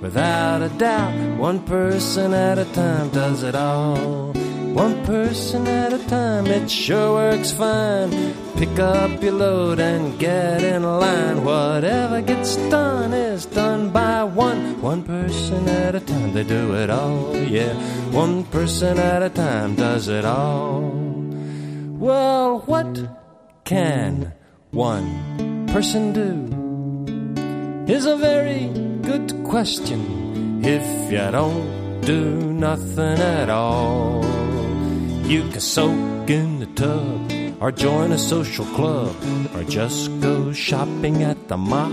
[0.00, 1.38] without a doubt.
[1.38, 4.34] One person at a time does it all.
[4.74, 8.10] One person at a time, it sure works fine.
[8.56, 11.44] Pick up your load and get in line.
[11.44, 14.80] Whatever gets done is done by one.
[14.80, 17.74] One person at a time, they do it all, yeah.
[18.12, 20.80] One person at a time does it all.
[21.98, 23.08] Well, what
[23.64, 24.32] can
[24.70, 27.92] one person do?
[27.92, 28.68] Is a very
[29.02, 34.47] good question if you don't do nothing at all.
[35.28, 39.14] You can soak in the tub, or join a social club,
[39.54, 41.92] or just go shopping at the mall.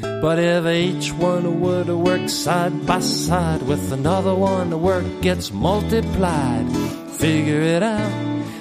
[0.00, 5.52] But if each one would work side by side with another one, the work gets
[5.52, 6.66] multiplied.
[7.10, 8.12] Figure it out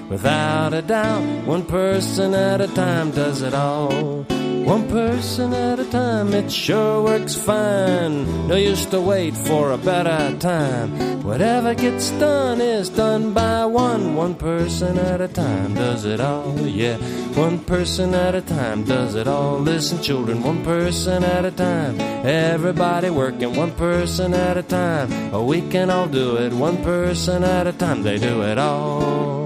[0.09, 1.23] without a doubt.
[1.47, 4.25] One person at a time does it all.
[4.65, 8.47] One person at a time, it sure works fine.
[8.47, 11.23] No use to wait for a better time.
[11.23, 14.15] Whatever gets done is done by one.
[14.15, 16.97] One person at a time does it all, yeah.
[17.35, 19.59] One person at a time does it all.
[19.59, 21.99] Listen, children, one person at a time.
[21.99, 25.33] Everybody working one person at a time.
[25.33, 28.03] Oh, we can all do it one person at a time.
[28.03, 29.40] They do it all.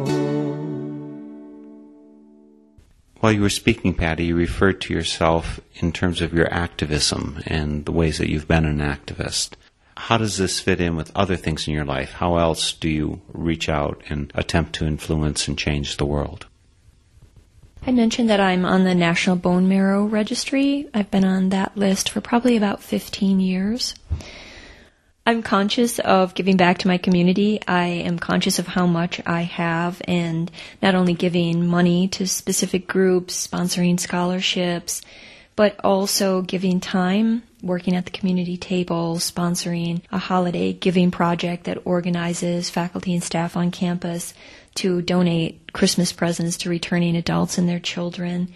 [3.26, 7.84] While you were speaking, Patty, you referred to yourself in terms of your activism and
[7.84, 9.54] the ways that you've been an activist.
[9.98, 12.12] How does this fit in with other things in your life?
[12.12, 16.46] How else do you reach out and attempt to influence and change the world?
[17.88, 20.88] I mentioned that I'm on the National Bone Marrow Registry.
[20.94, 23.96] I've been on that list for probably about 15 years.
[25.28, 27.60] I'm conscious of giving back to my community.
[27.68, 30.52] I am conscious of how much I have and
[30.84, 35.02] not only giving money to specific groups, sponsoring scholarships,
[35.56, 41.82] but also giving time, working at the community table, sponsoring a holiday giving project that
[41.86, 44.36] organizes faculty and staff on campus
[44.76, 48.50] to donate Christmas presents to returning adults and their children.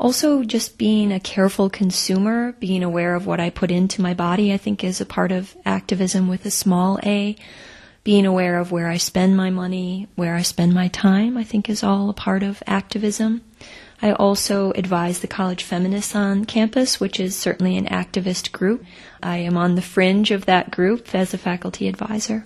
[0.00, 4.52] Also, just being a careful consumer, being aware of what I put into my body,
[4.52, 7.34] I think is a part of activism with a small a.
[8.04, 11.68] Being aware of where I spend my money, where I spend my time, I think
[11.68, 13.42] is all a part of activism.
[14.00, 18.84] I also advise the College Feminists on campus, which is certainly an activist group.
[19.20, 22.44] I am on the fringe of that group as a faculty advisor.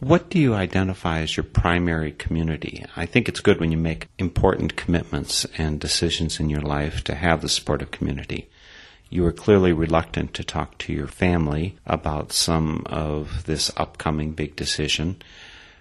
[0.00, 2.84] What do you identify as your primary community?
[2.96, 7.14] I think it's good when you make important commitments and decisions in your life to
[7.14, 8.50] have the supportive community.
[9.08, 14.54] You were clearly reluctant to talk to your family about some of this upcoming big
[14.54, 15.16] decision.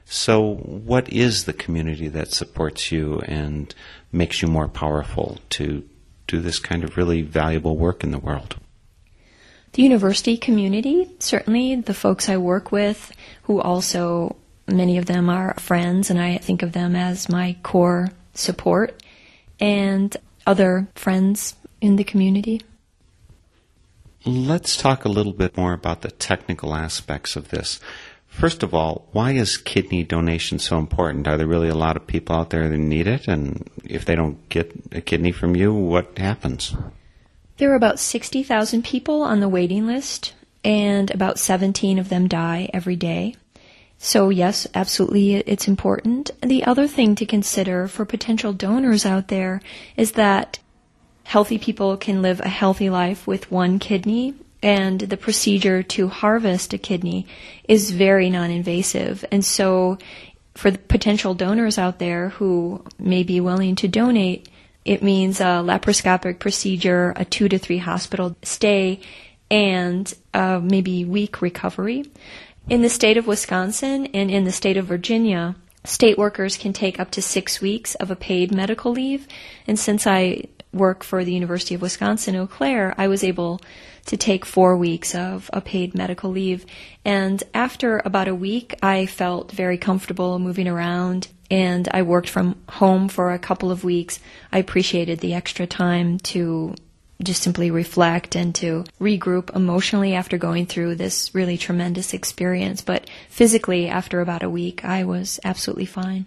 [0.05, 3.76] So, what is the community that supports you and
[4.13, 5.84] makes you more powerful to
[6.28, 8.55] do this kind of really valuable work in the world?
[9.76, 13.11] The university community, certainly the folks I work with,
[13.43, 14.38] who also,
[14.69, 19.03] many of them are friends, and I think of them as my core support,
[19.59, 20.15] and
[20.47, 22.61] other friends in the community.
[24.26, 27.82] Let's talk a little bit more about the technical aspects of this.
[28.28, 31.28] First of all, why is kidney donation so important?
[31.28, 33.28] Are there really a lot of people out there that need it?
[33.28, 36.73] And if they don't get a kidney from you, what happens?
[37.58, 40.34] There are about 60,000 people on the waiting list,
[40.64, 43.36] and about 17 of them die every day.
[43.97, 46.32] So, yes, absolutely, it's important.
[46.41, 49.62] The other thing to consider for potential donors out there
[49.95, 50.60] is that
[51.24, 56.74] healthy people can live a healthy life with one kidney, and the procedure to harvest
[56.74, 57.26] a kidney
[57.70, 59.24] is very non invasive.
[59.32, 59.97] And so,
[60.56, 64.49] for the potential donors out there who may be willing to donate,
[64.86, 69.01] it means a laparoscopic procedure, a two to three hospital stay,
[69.49, 72.05] and uh, maybe week recovery.
[72.69, 76.99] In the state of Wisconsin and in the state of Virginia, state workers can take
[76.99, 79.27] up to six weeks of a paid medical leave.
[79.67, 83.61] And since I work for the University of Wisconsin Eau Claire, I was able
[84.05, 86.65] to take four weeks of a paid medical leave.
[87.03, 92.55] And after about a week, I felt very comfortable moving around and I worked from
[92.69, 94.19] home for a couple of weeks.
[94.51, 96.75] I appreciated the extra time to
[97.23, 102.81] just simply reflect and to regroup emotionally after going through this really tremendous experience.
[102.81, 106.25] But physically, after about a week, I was absolutely fine.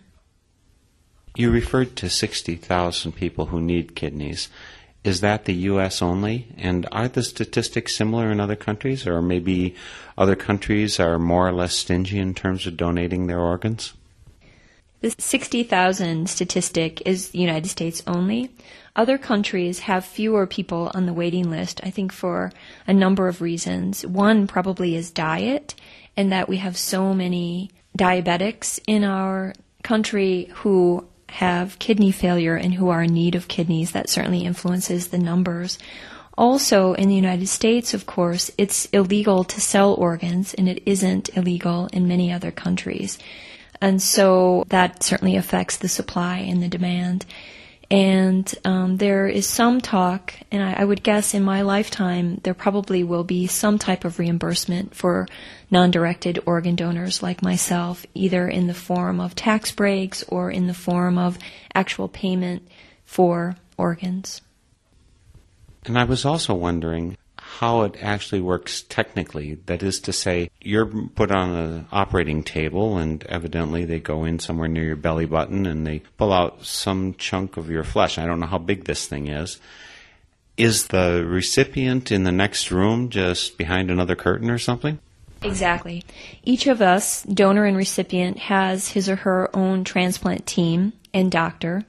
[1.36, 4.48] You referred to 60,000 people who need kidneys.
[5.04, 6.02] Is that the U.S.
[6.02, 6.48] only?
[6.56, 9.74] And are the statistics similar in other countries, or maybe
[10.16, 13.92] other countries are more or less stingy in terms of donating their organs?
[15.00, 18.50] The 60,000 statistic is the United States only.
[18.96, 22.50] Other countries have fewer people on the waiting list, I think for
[22.86, 24.04] a number of reasons.
[24.04, 25.76] One probably is diet,
[26.16, 32.74] and that we have so many diabetics in our country who have kidney failure and
[32.74, 33.92] who are in need of kidneys.
[33.92, 35.78] That certainly influences the numbers.
[36.36, 41.36] Also, in the United States, of course, it's illegal to sell organs, and it isn't
[41.36, 43.18] illegal in many other countries.
[43.80, 47.24] And so that certainly affects the supply and the demand.
[47.90, 52.52] And um, there is some talk, and I, I, would guess in my lifetime, there
[52.52, 55.26] probably will be some type of reimbursement for
[55.70, 60.66] non directed organ donors like myself, either in the form of tax breaks or in
[60.66, 61.38] the form of
[61.74, 62.68] actual payment
[63.06, 64.42] for organs.
[65.86, 67.16] And I was also wondering
[67.56, 69.54] how it actually works technically.
[69.66, 74.38] That is to say, you're put on an operating table, and evidently they go in
[74.38, 78.18] somewhere near your belly button and they pull out some chunk of your flesh.
[78.18, 79.58] I don't know how big this thing is.
[80.56, 84.98] Is the recipient in the next room just behind another curtain or something?
[85.42, 86.04] Exactly.
[86.42, 91.84] Each of us, donor and recipient, has his or her own transplant team and doctor.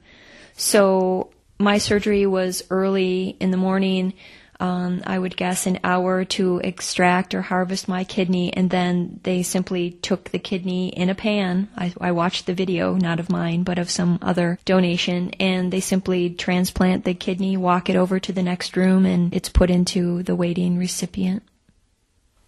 [0.54, 4.14] So my surgery was early in the morning
[4.60, 9.42] um, I would guess, an hour to extract or harvest my kidney, and then they
[9.42, 11.68] simply took the kidney in a pan.
[11.76, 15.80] I, I watched the video, not of mine, but of some other donation, and they
[15.80, 20.22] simply transplant the kidney, walk it over to the next room, and it's put into
[20.22, 21.42] the waiting recipient.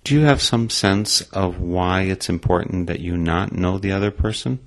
[0.04, 4.10] Do you have some sense of why it's important that you not know the other
[4.10, 4.58] person?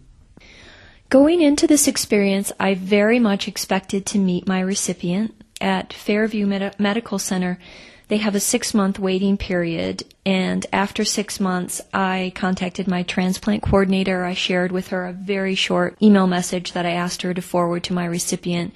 [1.09, 6.79] Going into this experience, I very much expected to meet my recipient at Fairview Med-
[6.79, 7.59] Medical Center,
[8.07, 10.03] they have a six month waiting period.
[10.25, 14.23] And after six months, I contacted my transplant coordinator.
[14.23, 17.83] I shared with her a very short email message that I asked her to forward
[17.85, 18.73] to my recipient,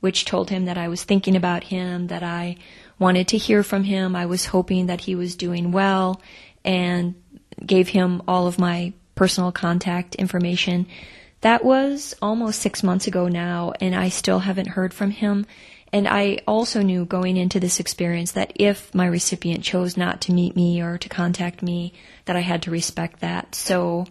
[0.00, 2.56] which told him that I was thinking about him, that I
[2.98, 4.16] wanted to hear from him.
[4.16, 6.20] I was hoping that he was doing well
[6.64, 7.14] and
[7.64, 10.86] gave him all of my personal contact information.
[11.42, 15.46] That was almost six months ago now, and I still haven't heard from him.
[15.92, 20.32] And I also knew going into this experience that if my recipient chose not to
[20.32, 21.94] meet me or to contact me,
[22.26, 23.54] that I had to respect that.
[23.54, 24.06] So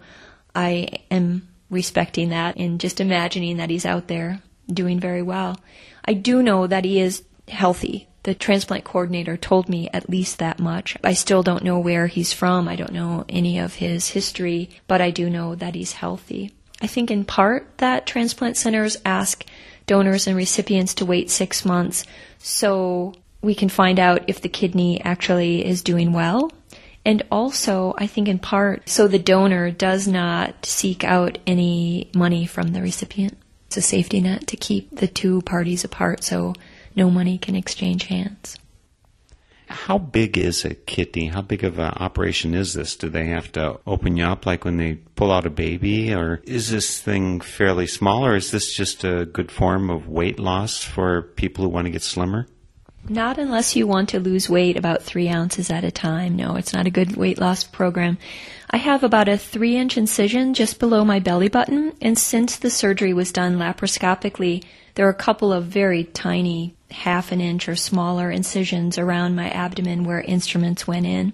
[0.54, 5.58] I am respecting that and just imagining that he's out there doing very well.
[6.04, 8.08] I do know that he is healthy.
[8.24, 10.98] The transplant coordinator told me at least that much.
[11.04, 12.68] I still don't know where he's from.
[12.68, 16.52] I don't know any of his history, but I do know that he's healthy.
[16.82, 19.46] I think in part that transplant centers ask
[19.90, 22.04] donors and recipients to wait six months
[22.38, 23.12] so
[23.42, 26.52] we can find out if the kidney actually is doing well.
[27.04, 32.46] And also, I think in part, so the donor does not seek out any money
[32.46, 33.36] from the recipient.
[33.66, 36.54] It's a safety net to keep the two parties apart so
[36.96, 38.59] no money can exchange hands.
[39.70, 41.28] How big is a kidney?
[41.28, 42.96] How big of an operation is this?
[42.96, 46.12] Do they have to open you up like when they pull out a baby?
[46.14, 50.40] Or is this thing fairly small, or is this just a good form of weight
[50.40, 52.48] loss for people who want to get slimmer?
[53.08, 56.36] Not unless you want to lose weight about three ounces at a time.
[56.36, 58.18] No, it's not a good weight loss program.
[58.70, 62.70] I have about a three inch incision just below my belly button, and since the
[62.70, 64.64] surgery was done laparoscopically,
[64.96, 69.50] there are a couple of very tiny half an inch or smaller incisions around my
[69.50, 71.34] abdomen where instruments went in.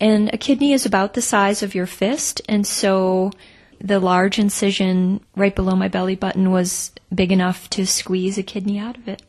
[0.00, 3.32] And a kidney is about the size of your fist, and so
[3.80, 8.78] the large incision right below my belly button was big enough to squeeze a kidney
[8.78, 9.22] out of it.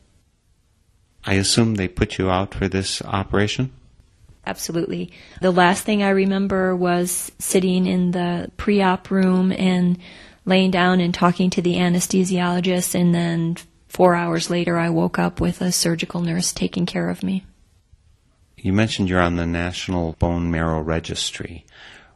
[1.24, 3.72] I assume they put you out for this operation?
[4.46, 5.12] Absolutely.
[5.42, 9.98] The last thing I remember was sitting in the pre op room and
[10.46, 13.56] laying down and talking to the anesthesiologist, and then
[13.88, 17.44] four hours later, I woke up with a surgical nurse taking care of me.
[18.56, 21.64] You mentioned you're on the National Bone Marrow Registry.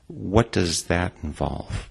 [0.09, 1.91] What does that involve?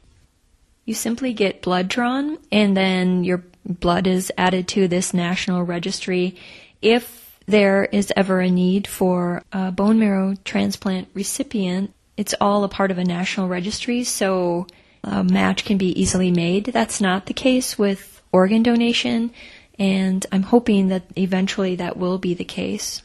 [0.86, 6.36] You simply get blood drawn, and then your blood is added to this national registry.
[6.82, 12.70] If there is ever a need for a bone marrow transplant recipient, it's all a
[12.70, 14.68] part of a national registry, so
[15.04, 16.66] a match can be easily made.
[16.66, 19.32] That's not the case with organ donation
[19.80, 23.02] and I'm hoping that eventually that will be the case.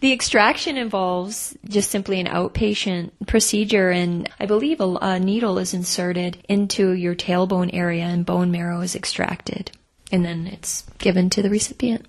[0.00, 5.74] The extraction involves just simply an outpatient procedure, and I believe a, a, needle is
[5.74, 9.72] inserted into your tailbone area and bone marrow is extracted,
[10.12, 12.06] and then it's given to the recipient.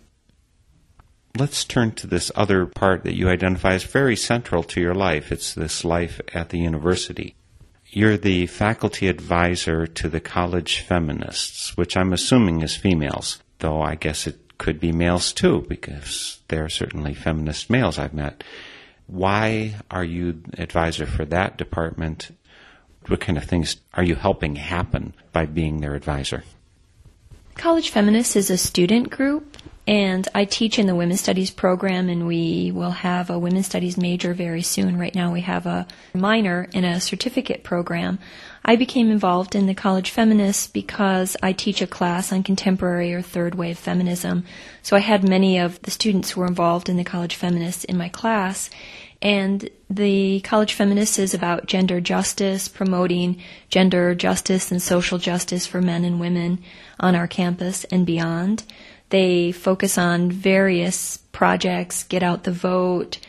[1.37, 5.31] Let's turn to this other part that you identify as very central to your life.
[5.31, 7.35] It's this life at the university.
[7.87, 13.95] You're the faculty advisor to the college feminists, which I'm assuming is females though I
[13.95, 18.43] guess it could be males too, because there are certainly feminist males I've met.
[19.07, 22.35] Why are you advisor for that department?
[23.07, 26.43] What kind of things are you helping happen by being their advisor?
[27.55, 29.57] College Feminists is a student group,
[29.87, 33.97] and I teach in the Women's Studies program, and we will have a Women's Studies
[33.97, 34.97] major very soon.
[34.97, 38.19] Right now, we have a minor in a certificate program.
[38.63, 43.21] I became involved in the College Feminists because I teach a class on contemporary or
[43.21, 44.43] third wave feminism.
[44.81, 47.97] So I had many of the students who were involved in the College Feminists in
[47.97, 48.69] my class.
[49.21, 55.81] And the College Feminists is about gender justice, promoting gender justice and social justice for
[55.81, 56.59] men and women
[56.99, 58.63] on our campus and beyond.
[59.09, 63.19] They focus on various projects, get out the vote.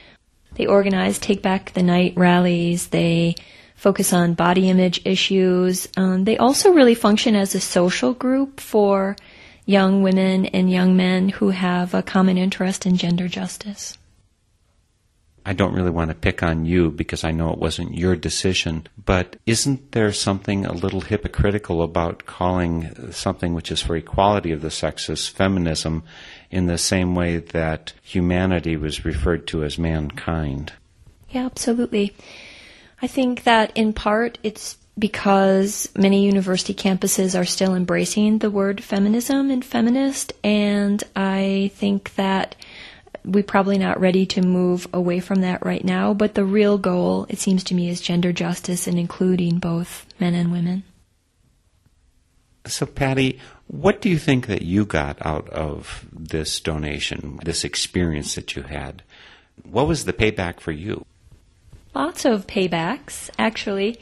[0.55, 2.89] They organize Take Back the Night rallies.
[2.89, 3.37] They
[3.81, 5.89] focus on body image issues.
[5.97, 9.16] Um, they also really function as a social group for
[9.64, 13.97] young women and young men who have a common interest in gender justice.
[15.47, 18.87] I don't really want to pick on you because I know it wasn't your decision,
[19.03, 24.61] but isn't there something a little hypocritical about calling something which is for equality of
[24.61, 26.03] the sexes feminism
[26.51, 30.74] in the same way that humanity was referred to as mankind?
[31.31, 32.14] Yeah, absolutely.
[33.03, 38.83] I think that in part it's because many university campuses are still embracing the word
[38.85, 42.57] feminism and feminist, and I think that
[43.25, 46.15] we're probably not ready to move away from that right now.
[46.15, 50.35] But the real goal, it seems to me, is gender justice and including both men
[50.35, 50.85] and women.
[52.67, 58.35] So, Patty, what do you think that you got out of this donation, this experience
[58.35, 59.03] that you had?
[59.63, 61.07] What was the payback for you?
[61.95, 63.99] Lots of paybacks, actually.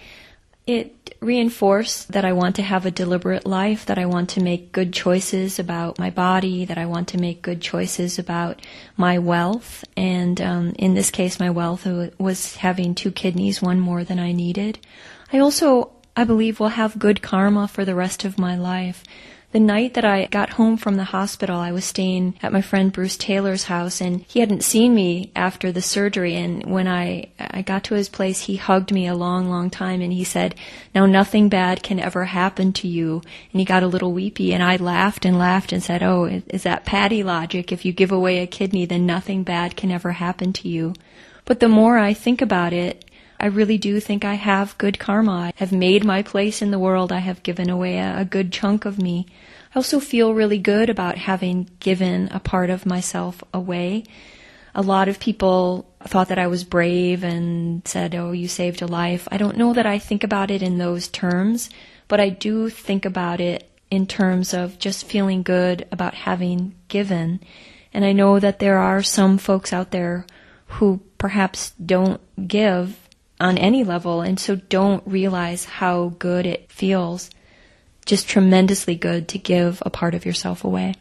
[0.67, 4.71] It reinforced that I want to have a deliberate life, that I want to make
[4.73, 8.61] good choices about my body, that I want to make good choices about
[8.97, 9.85] my wealth.
[9.97, 11.87] And um, in this case, my wealth
[12.19, 14.79] was having two kidneys, one more than I needed.
[15.33, 19.03] I also, I believe, will have good karma for the rest of my life.
[19.51, 22.93] The night that I got home from the hospital, I was staying at my friend
[22.93, 26.35] Bruce Taylor's house and he hadn't seen me after the surgery.
[26.35, 30.03] And when I, I got to his place, he hugged me a long, long time
[30.03, 30.55] and he said,
[30.95, 33.23] now nothing bad can ever happen to you.
[33.53, 36.65] And he got a little weepy and I laughed and laughed and said, oh, is
[36.65, 37.73] that Patty logic?
[37.73, 40.93] If you give away a kidney, then nothing bad can ever happen to you.
[41.47, 43.08] But the more I think about it,
[43.41, 45.33] I really do think I have good karma.
[45.33, 47.13] I have made my place in the world.
[47.13, 49.27] I have given away a, a good chunk of me.
[49.75, 54.05] I also feel really good about having given a part of myself away.
[54.75, 58.87] A lot of people thought that I was brave and said, Oh, you saved a
[58.87, 59.29] life.
[59.31, 61.71] I don't know that I think about it in those terms,
[62.09, 67.41] but I do think about it in terms of just feeling good about having given.
[67.93, 70.27] And I know that there are some folks out there
[70.67, 73.08] who perhaps don't give
[73.41, 77.31] on any level and so don't realize how good it feels.
[78.07, 80.95] Just tremendously good to give a part of yourself away.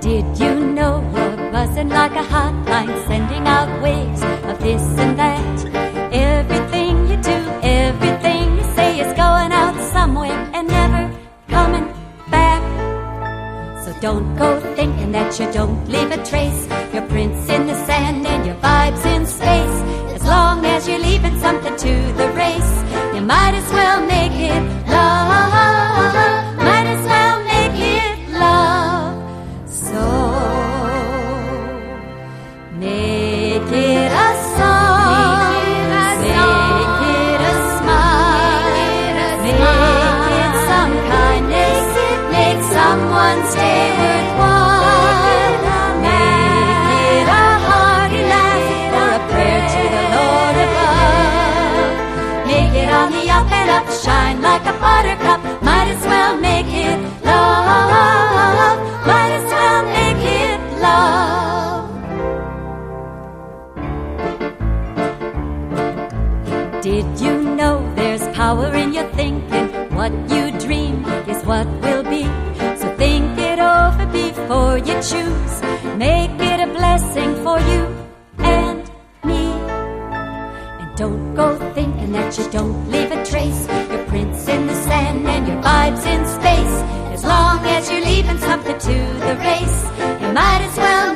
[0.00, 5.85] Did you know you're buzzing like a hotline, sending out waves of this and that?
[14.00, 16.66] Don't go thinking that you don't leave a trace.
[16.92, 19.76] Your prints in the sand and your vibes in space.
[20.14, 22.72] As long as you're leaving something to the race,
[23.14, 24.75] you might as well make it
[66.86, 69.66] Did you know there's power in your thinking?
[69.96, 72.45] What you dream is what will be.
[74.46, 75.54] Before you choose.
[75.96, 77.82] Make it a blessing for you
[78.38, 78.88] and
[79.24, 79.42] me.
[80.80, 83.66] And don't go thinking that you don't leave a trace.
[83.90, 86.76] Your prints in the sand and your vibes in space.
[87.12, 89.82] As long as you're leaving something to the race,
[90.22, 91.12] you might as well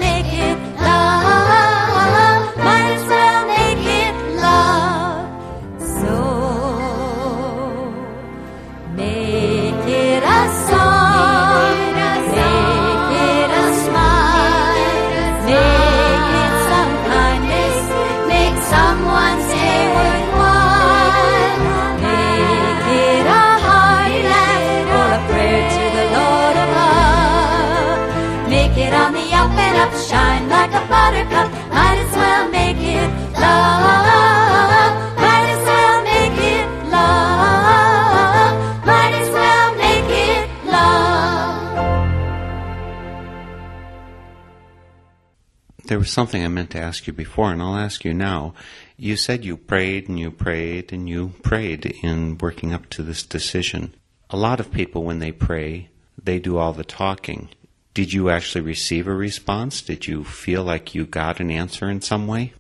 [45.91, 48.55] There was something I meant to ask you before, and I'll ask you now.
[48.97, 53.25] You said you prayed and you prayed and you prayed in working up to this
[53.25, 53.93] decision.
[54.31, 57.49] A lot of people, when they pray, they do all the talking.
[57.93, 59.83] Did you actually receive a response?
[59.83, 62.53] Did you feel like you got an answer in some way?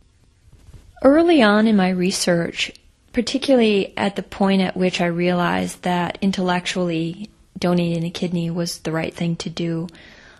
[1.04, 2.72] Early on in my research,
[3.12, 8.90] particularly at the point at which I realized that intellectually donating a kidney was the
[8.90, 9.86] right thing to do,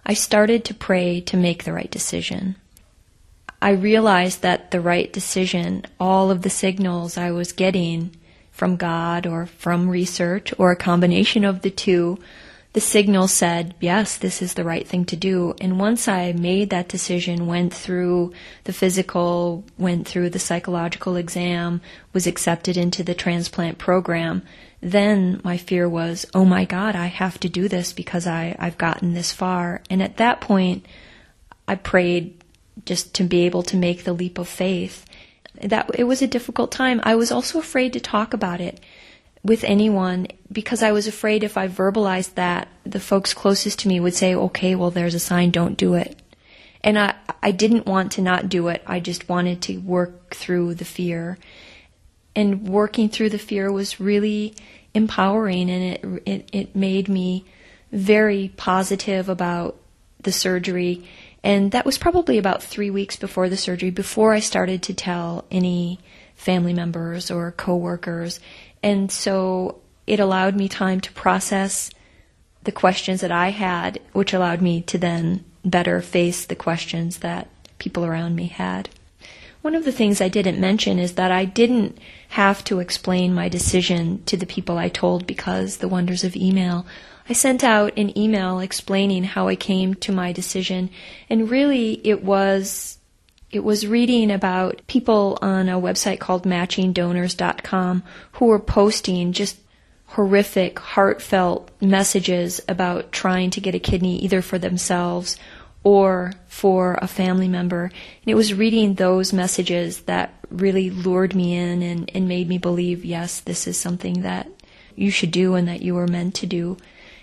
[0.05, 2.57] I started to pray to make the right decision.
[3.63, 8.17] I realized that the right decision, all of the signals I was getting
[8.51, 12.19] from God or from research or a combination of the two,
[12.73, 15.55] the signal said, yes, this is the right thing to do.
[15.61, 18.33] And once I made that decision, went through
[18.65, 21.81] the physical, went through the psychological exam,
[22.13, 24.43] was accepted into the transplant program,
[24.81, 28.79] then my fear was, oh my God, I have to do this because I, I've
[28.79, 29.83] gotten this far.
[29.91, 30.87] And at that point,
[31.67, 32.39] I prayed
[32.87, 35.05] just to be able to make the leap of faith.
[35.62, 37.01] That it was a difficult time.
[37.03, 38.81] I was also afraid to talk about it
[39.43, 44.01] with anyone because I was afraid if I verbalized that, the folks closest to me
[44.01, 46.18] would say, okay, well, there's a sign, don't do it.
[46.83, 48.83] And I, I didn't want to not do it.
[48.87, 51.39] I just wanted to work through the fear.
[52.35, 54.55] And working through the fear was really
[54.95, 57.45] empowering and it, it, it made me
[57.93, 59.76] very positive about
[60.20, 61.09] the surgery.
[61.43, 65.45] And that was probably about three weeks before the surgery, before I started to tell
[65.51, 65.99] any
[66.34, 68.41] family members or coworkers.
[68.82, 71.91] And so it allowed me time to process
[72.64, 77.49] the questions that I had, which allowed me to then better face the questions that
[77.78, 78.88] people around me had.
[79.62, 83.49] One of the things I didn't mention is that I didn't have to explain my
[83.49, 86.86] decision to the people I told because the wonders of email.
[87.31, 90.91] I sent out an email explaining how I came to my decision,
[91.28, 92.99] and really it was
[93.53, 98.03] it was reading about people on a website called matchingdonors.com
[98.33, 99.59] who were posting just
[100.07, 105.37] horrific, heartfelt messages about trying to get a kidney either for themselves
[105.85, 107.85] or for a family member.
[107.85, 112.59] And it was reading those messages that really lured me in and, and made me
[112.59, 114.49] believe, yes, this is something that
[114.97, 116.76] you should do and that you were meant to do.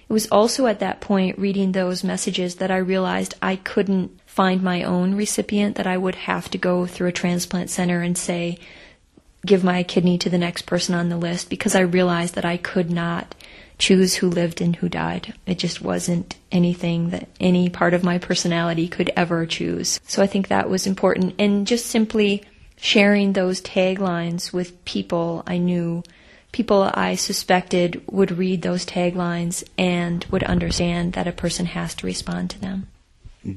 [0.10, 4.64] It was also at that point reading those messages that I realized I couldn't find
[4.64, 8.58] my own recipient, that I would have to go through a transplant center and say,
[9.46, 12.58] give my kidney to the next person on the list because I realized that I
[12.58, 13.36] could not
[13.78, 15.34] choose who lived and who died.
[15.46, 20.00] It just wasn't anything that any part of my personality could ever choose.
[20.08, 21.36] So I think that was important.
[21.40, 22.44] And just simply
[22.78, 26.04] sharing those taglines with people I knew
[26.58, 32.06] people I suspected would read those taglines and would understand that a person has to
[32.06, 32.88] respond to them.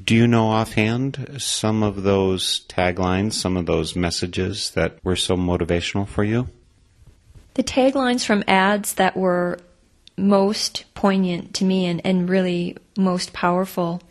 [0.05, 5.35] Do you know offhand some of those taglines, some of those messages that were so
[5.35, 6.47] motivational for you?
[7.55, 9.59] The taglines from ads that were
[10.15, 14.01] most poignant to me and, and really most powerful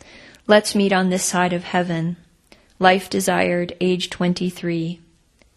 [0.47, 2.17] Let's meet on this side of heaven.
[2.77, 4.99] Life desired, age 23.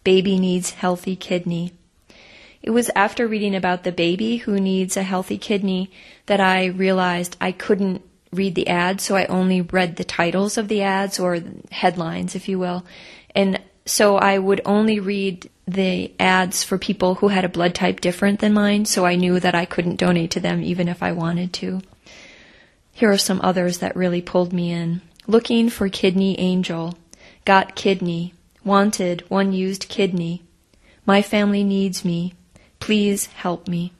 [0.05, 1.73] Baby needs healthy kidney.
[2.65, 5.91] It was after reading about the baby who needs a healthy kidney
[6.25, 8.01] that I realized I couldn't
[8.31, 12.49] read the ads, so I only read the titles of the ads or headlines, if
[12.49, 12.83] you will.
[13.35, 18.01] And so I would only read the ads for people who had a blood type
[18.01, 21.11] different than mine, so I knew that I couldn't donate to them even if I
[21.11, 21.83] wanted to.
[22.93, 25.03] Here are some others that really pulled me in.
[25.27, 26.97] Looking for kidney angel.
[27.45, 28.33] Got kidney.
[28.63, 30.41] Wanted one used kidney.
[31.05, 32.33] My family needs me.
[32.79, 33.93] Please help me.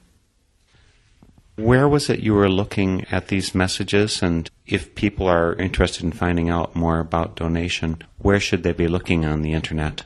[1.56, 4.22] Where was it you were looking at these messages?
[4.22, 8.88] And if people are interested in finding out more about donation, where should they be
[8.88, 10.02] looking on the internet?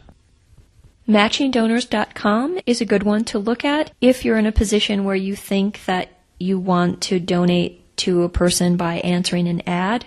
[1.08, 5.34] Matchingdonors.com is a good one to look at if you're in a position where you
[5.34, 6.08] think that
[6.38, 10.04] you want to donate to a person by answering an ad.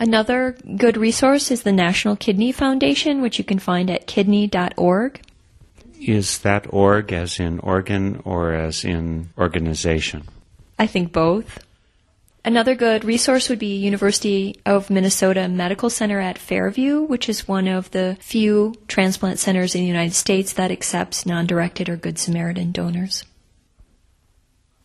[0.00, 5.20] Another good resource is the National Kidney Foundation, which you can find at kidney.org.
[6.00, 10.24] Is that org as in organ or as in organization?
[10.78, 11.58] I think both.
[12.42, 17.68] Another good resource would be University of Minnesota Medical Center at Fairview, which is one
[17.68, 22.72] of the few transplant centers in the United States that accepts non-directed or Good Samaritan
[22.72, 23.24] donors.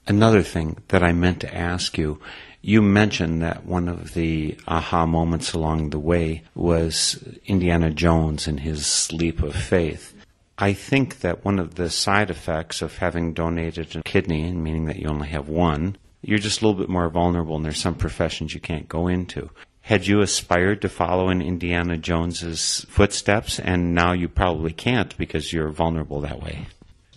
[0.06, 2.20] Another thing that I meant to ask you,
[2.62, 8.60] you mentioned that one of the aha moments along the way was Indiana Jones and
[8.60, 10.15] his leap of faith.
[10.58, 14.98] I think that one of the side effects of having donated a kidney, meaning that
[14.98, 18.54] you only have one, you're just a little bit more vulnerable, and there's some professions
[18.54, 19.50] you can't go into.
[19.82, 25.54] Had you aspired to follow in Indiana Jones's footsteps, and now you probably can't because
[25.54, 26.68] you're vulnerable that way?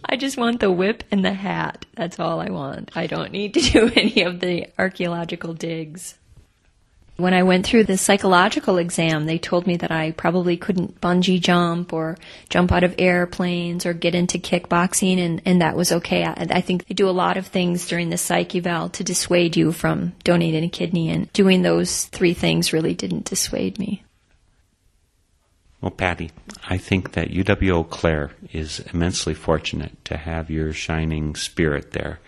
[0.05, 1.87] I just want the whip and the hat.
[1.95, 2.91] That's all I want.
[2.95, 6.19] I don't need to do any of the archaeological digs.
[7.19, 11.41] When I went through the psychological exam, they told me that I probably couldn't bungee
[11.41, 12.17] jump or
[12.49, 16.25] jump out of airplanes or get into kickboxing, and, and that was okay.
[16.25, 19.57] I, I think they do a lot of things during the psych eval to dissuade
[19.57, 24.05] you from donating a kidney, and doing those three things really didn't dissuade me.
[25.81, 26.31] Well, Patty,
[26.69, 32.21] I think that UW Eau Claire is immensely fortunate to have your shining spirit there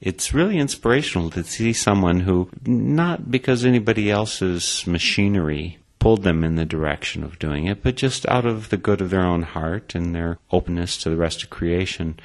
[0.00, 6.54] it's really inspirational to see someone who, not because anybody else's machinery pulled them in
[6.54, 9.94] the direction of doing it, but just out of the good of their own heart
[9.94, 12.18] and their openness to the rest of creation,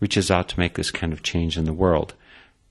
[0.00, 2.14] reaches out to make this kind of change in the world.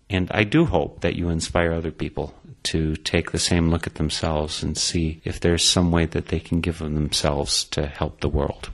[0.09, 2.33] And I do hope that you inspire other people
[2.63, 6.39] to take the same look at themselves and see if there's some way that they
[6.39, 8.71] can give of themselves to help the world.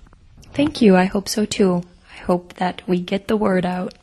[0.53, 0.95] Thank you.
[0.95, 1.83] I hope so too.
[2.11, 3.93] I hope that we get the word out.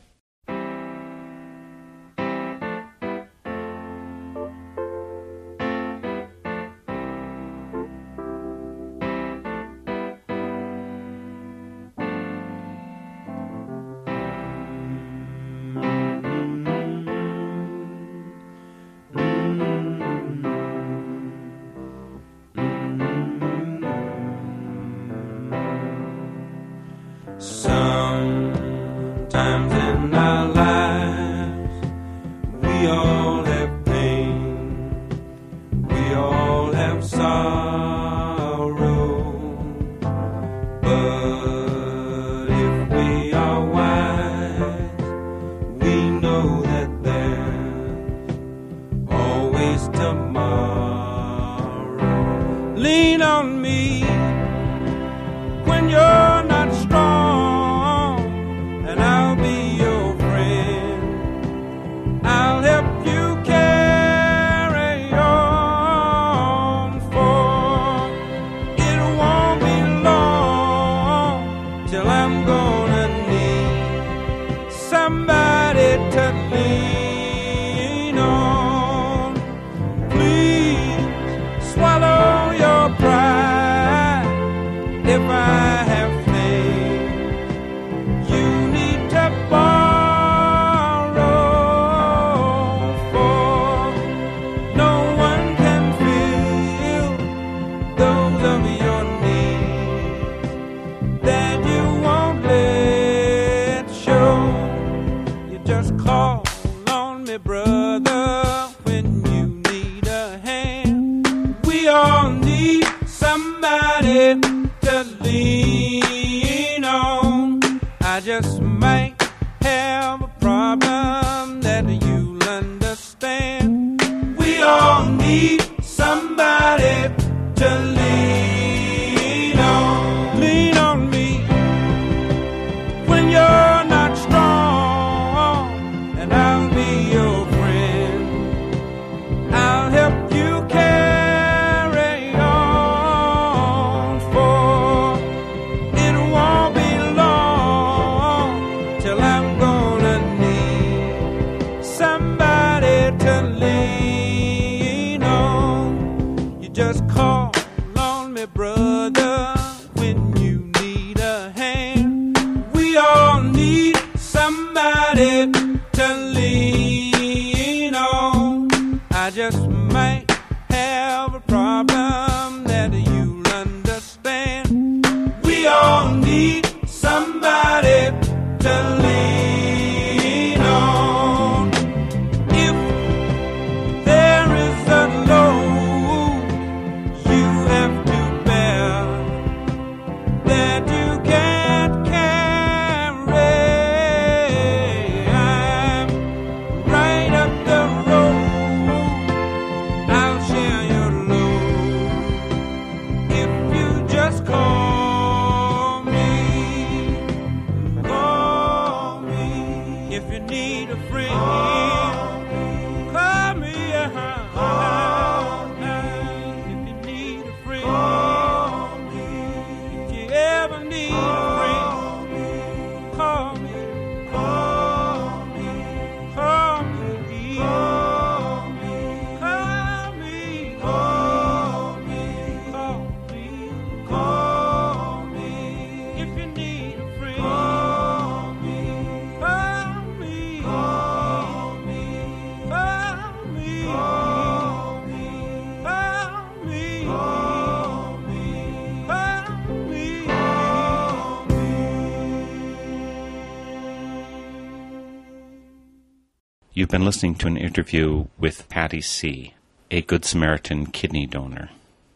[256.93, 259.55] Been listening to an interview with Patty C.,
[259.89, 261.71] a Good Samaritan kidney donor.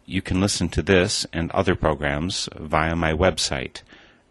[0.05, 3.81] You can listen to this and other programs via my website,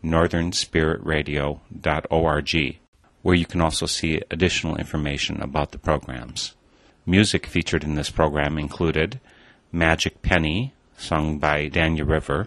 [0.05, 2.79] northernspiritradio.org,
[3.23, 6.55] where you can also see additional information about the programs.
[7.05, 9.19] Music featured in this program included
[9.73, 12.47] Magic Penny, sung by Danya River,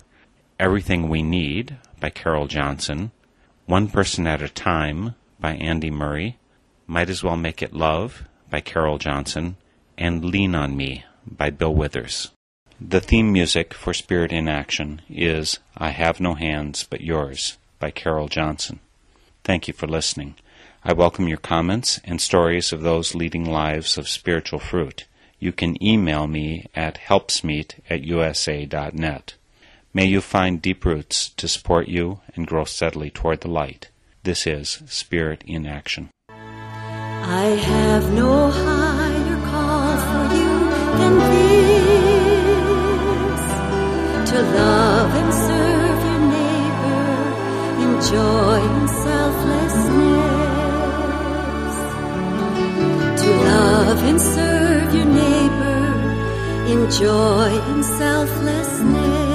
[0.57, 3.11] Everything We Need by Carol Johnson,
[3.65, 6.37] One Person at a Time by Andy Murray,
[6.91, 9.57] Might As Well Make It Love by Carol Johnson,
[9.95, 12.31] and Lean on Me by Bill Withers.
[12.81, 17.91] The theme music for Spirit in Action is I Have No Hands But Yours by
[17.91, 18.79] Carol Johnson.
[19.43, 20.33] Thank you for listening.
[20.83, 25.05] I welcome your comments and stories of those leading lives of spiritual fruit.
[25.37, 29.35] You can email me at helpsmeet at usa.net.
[29.93, 33.91] May you find deep roots to support you and grow steadily toward the light.
[34.23, 36.09] This is Spirit in Action.
[37.31, 40.53] I have no higher call for you
[40.97, 42.29] than this
[44.31, 47.05] to love and serve your neighbor
[47.83, 50.45] in joy and selflessness.
[53.21, 55.81] To love and serve your neighbor
[56.73, 59.28] in joy and selflessness.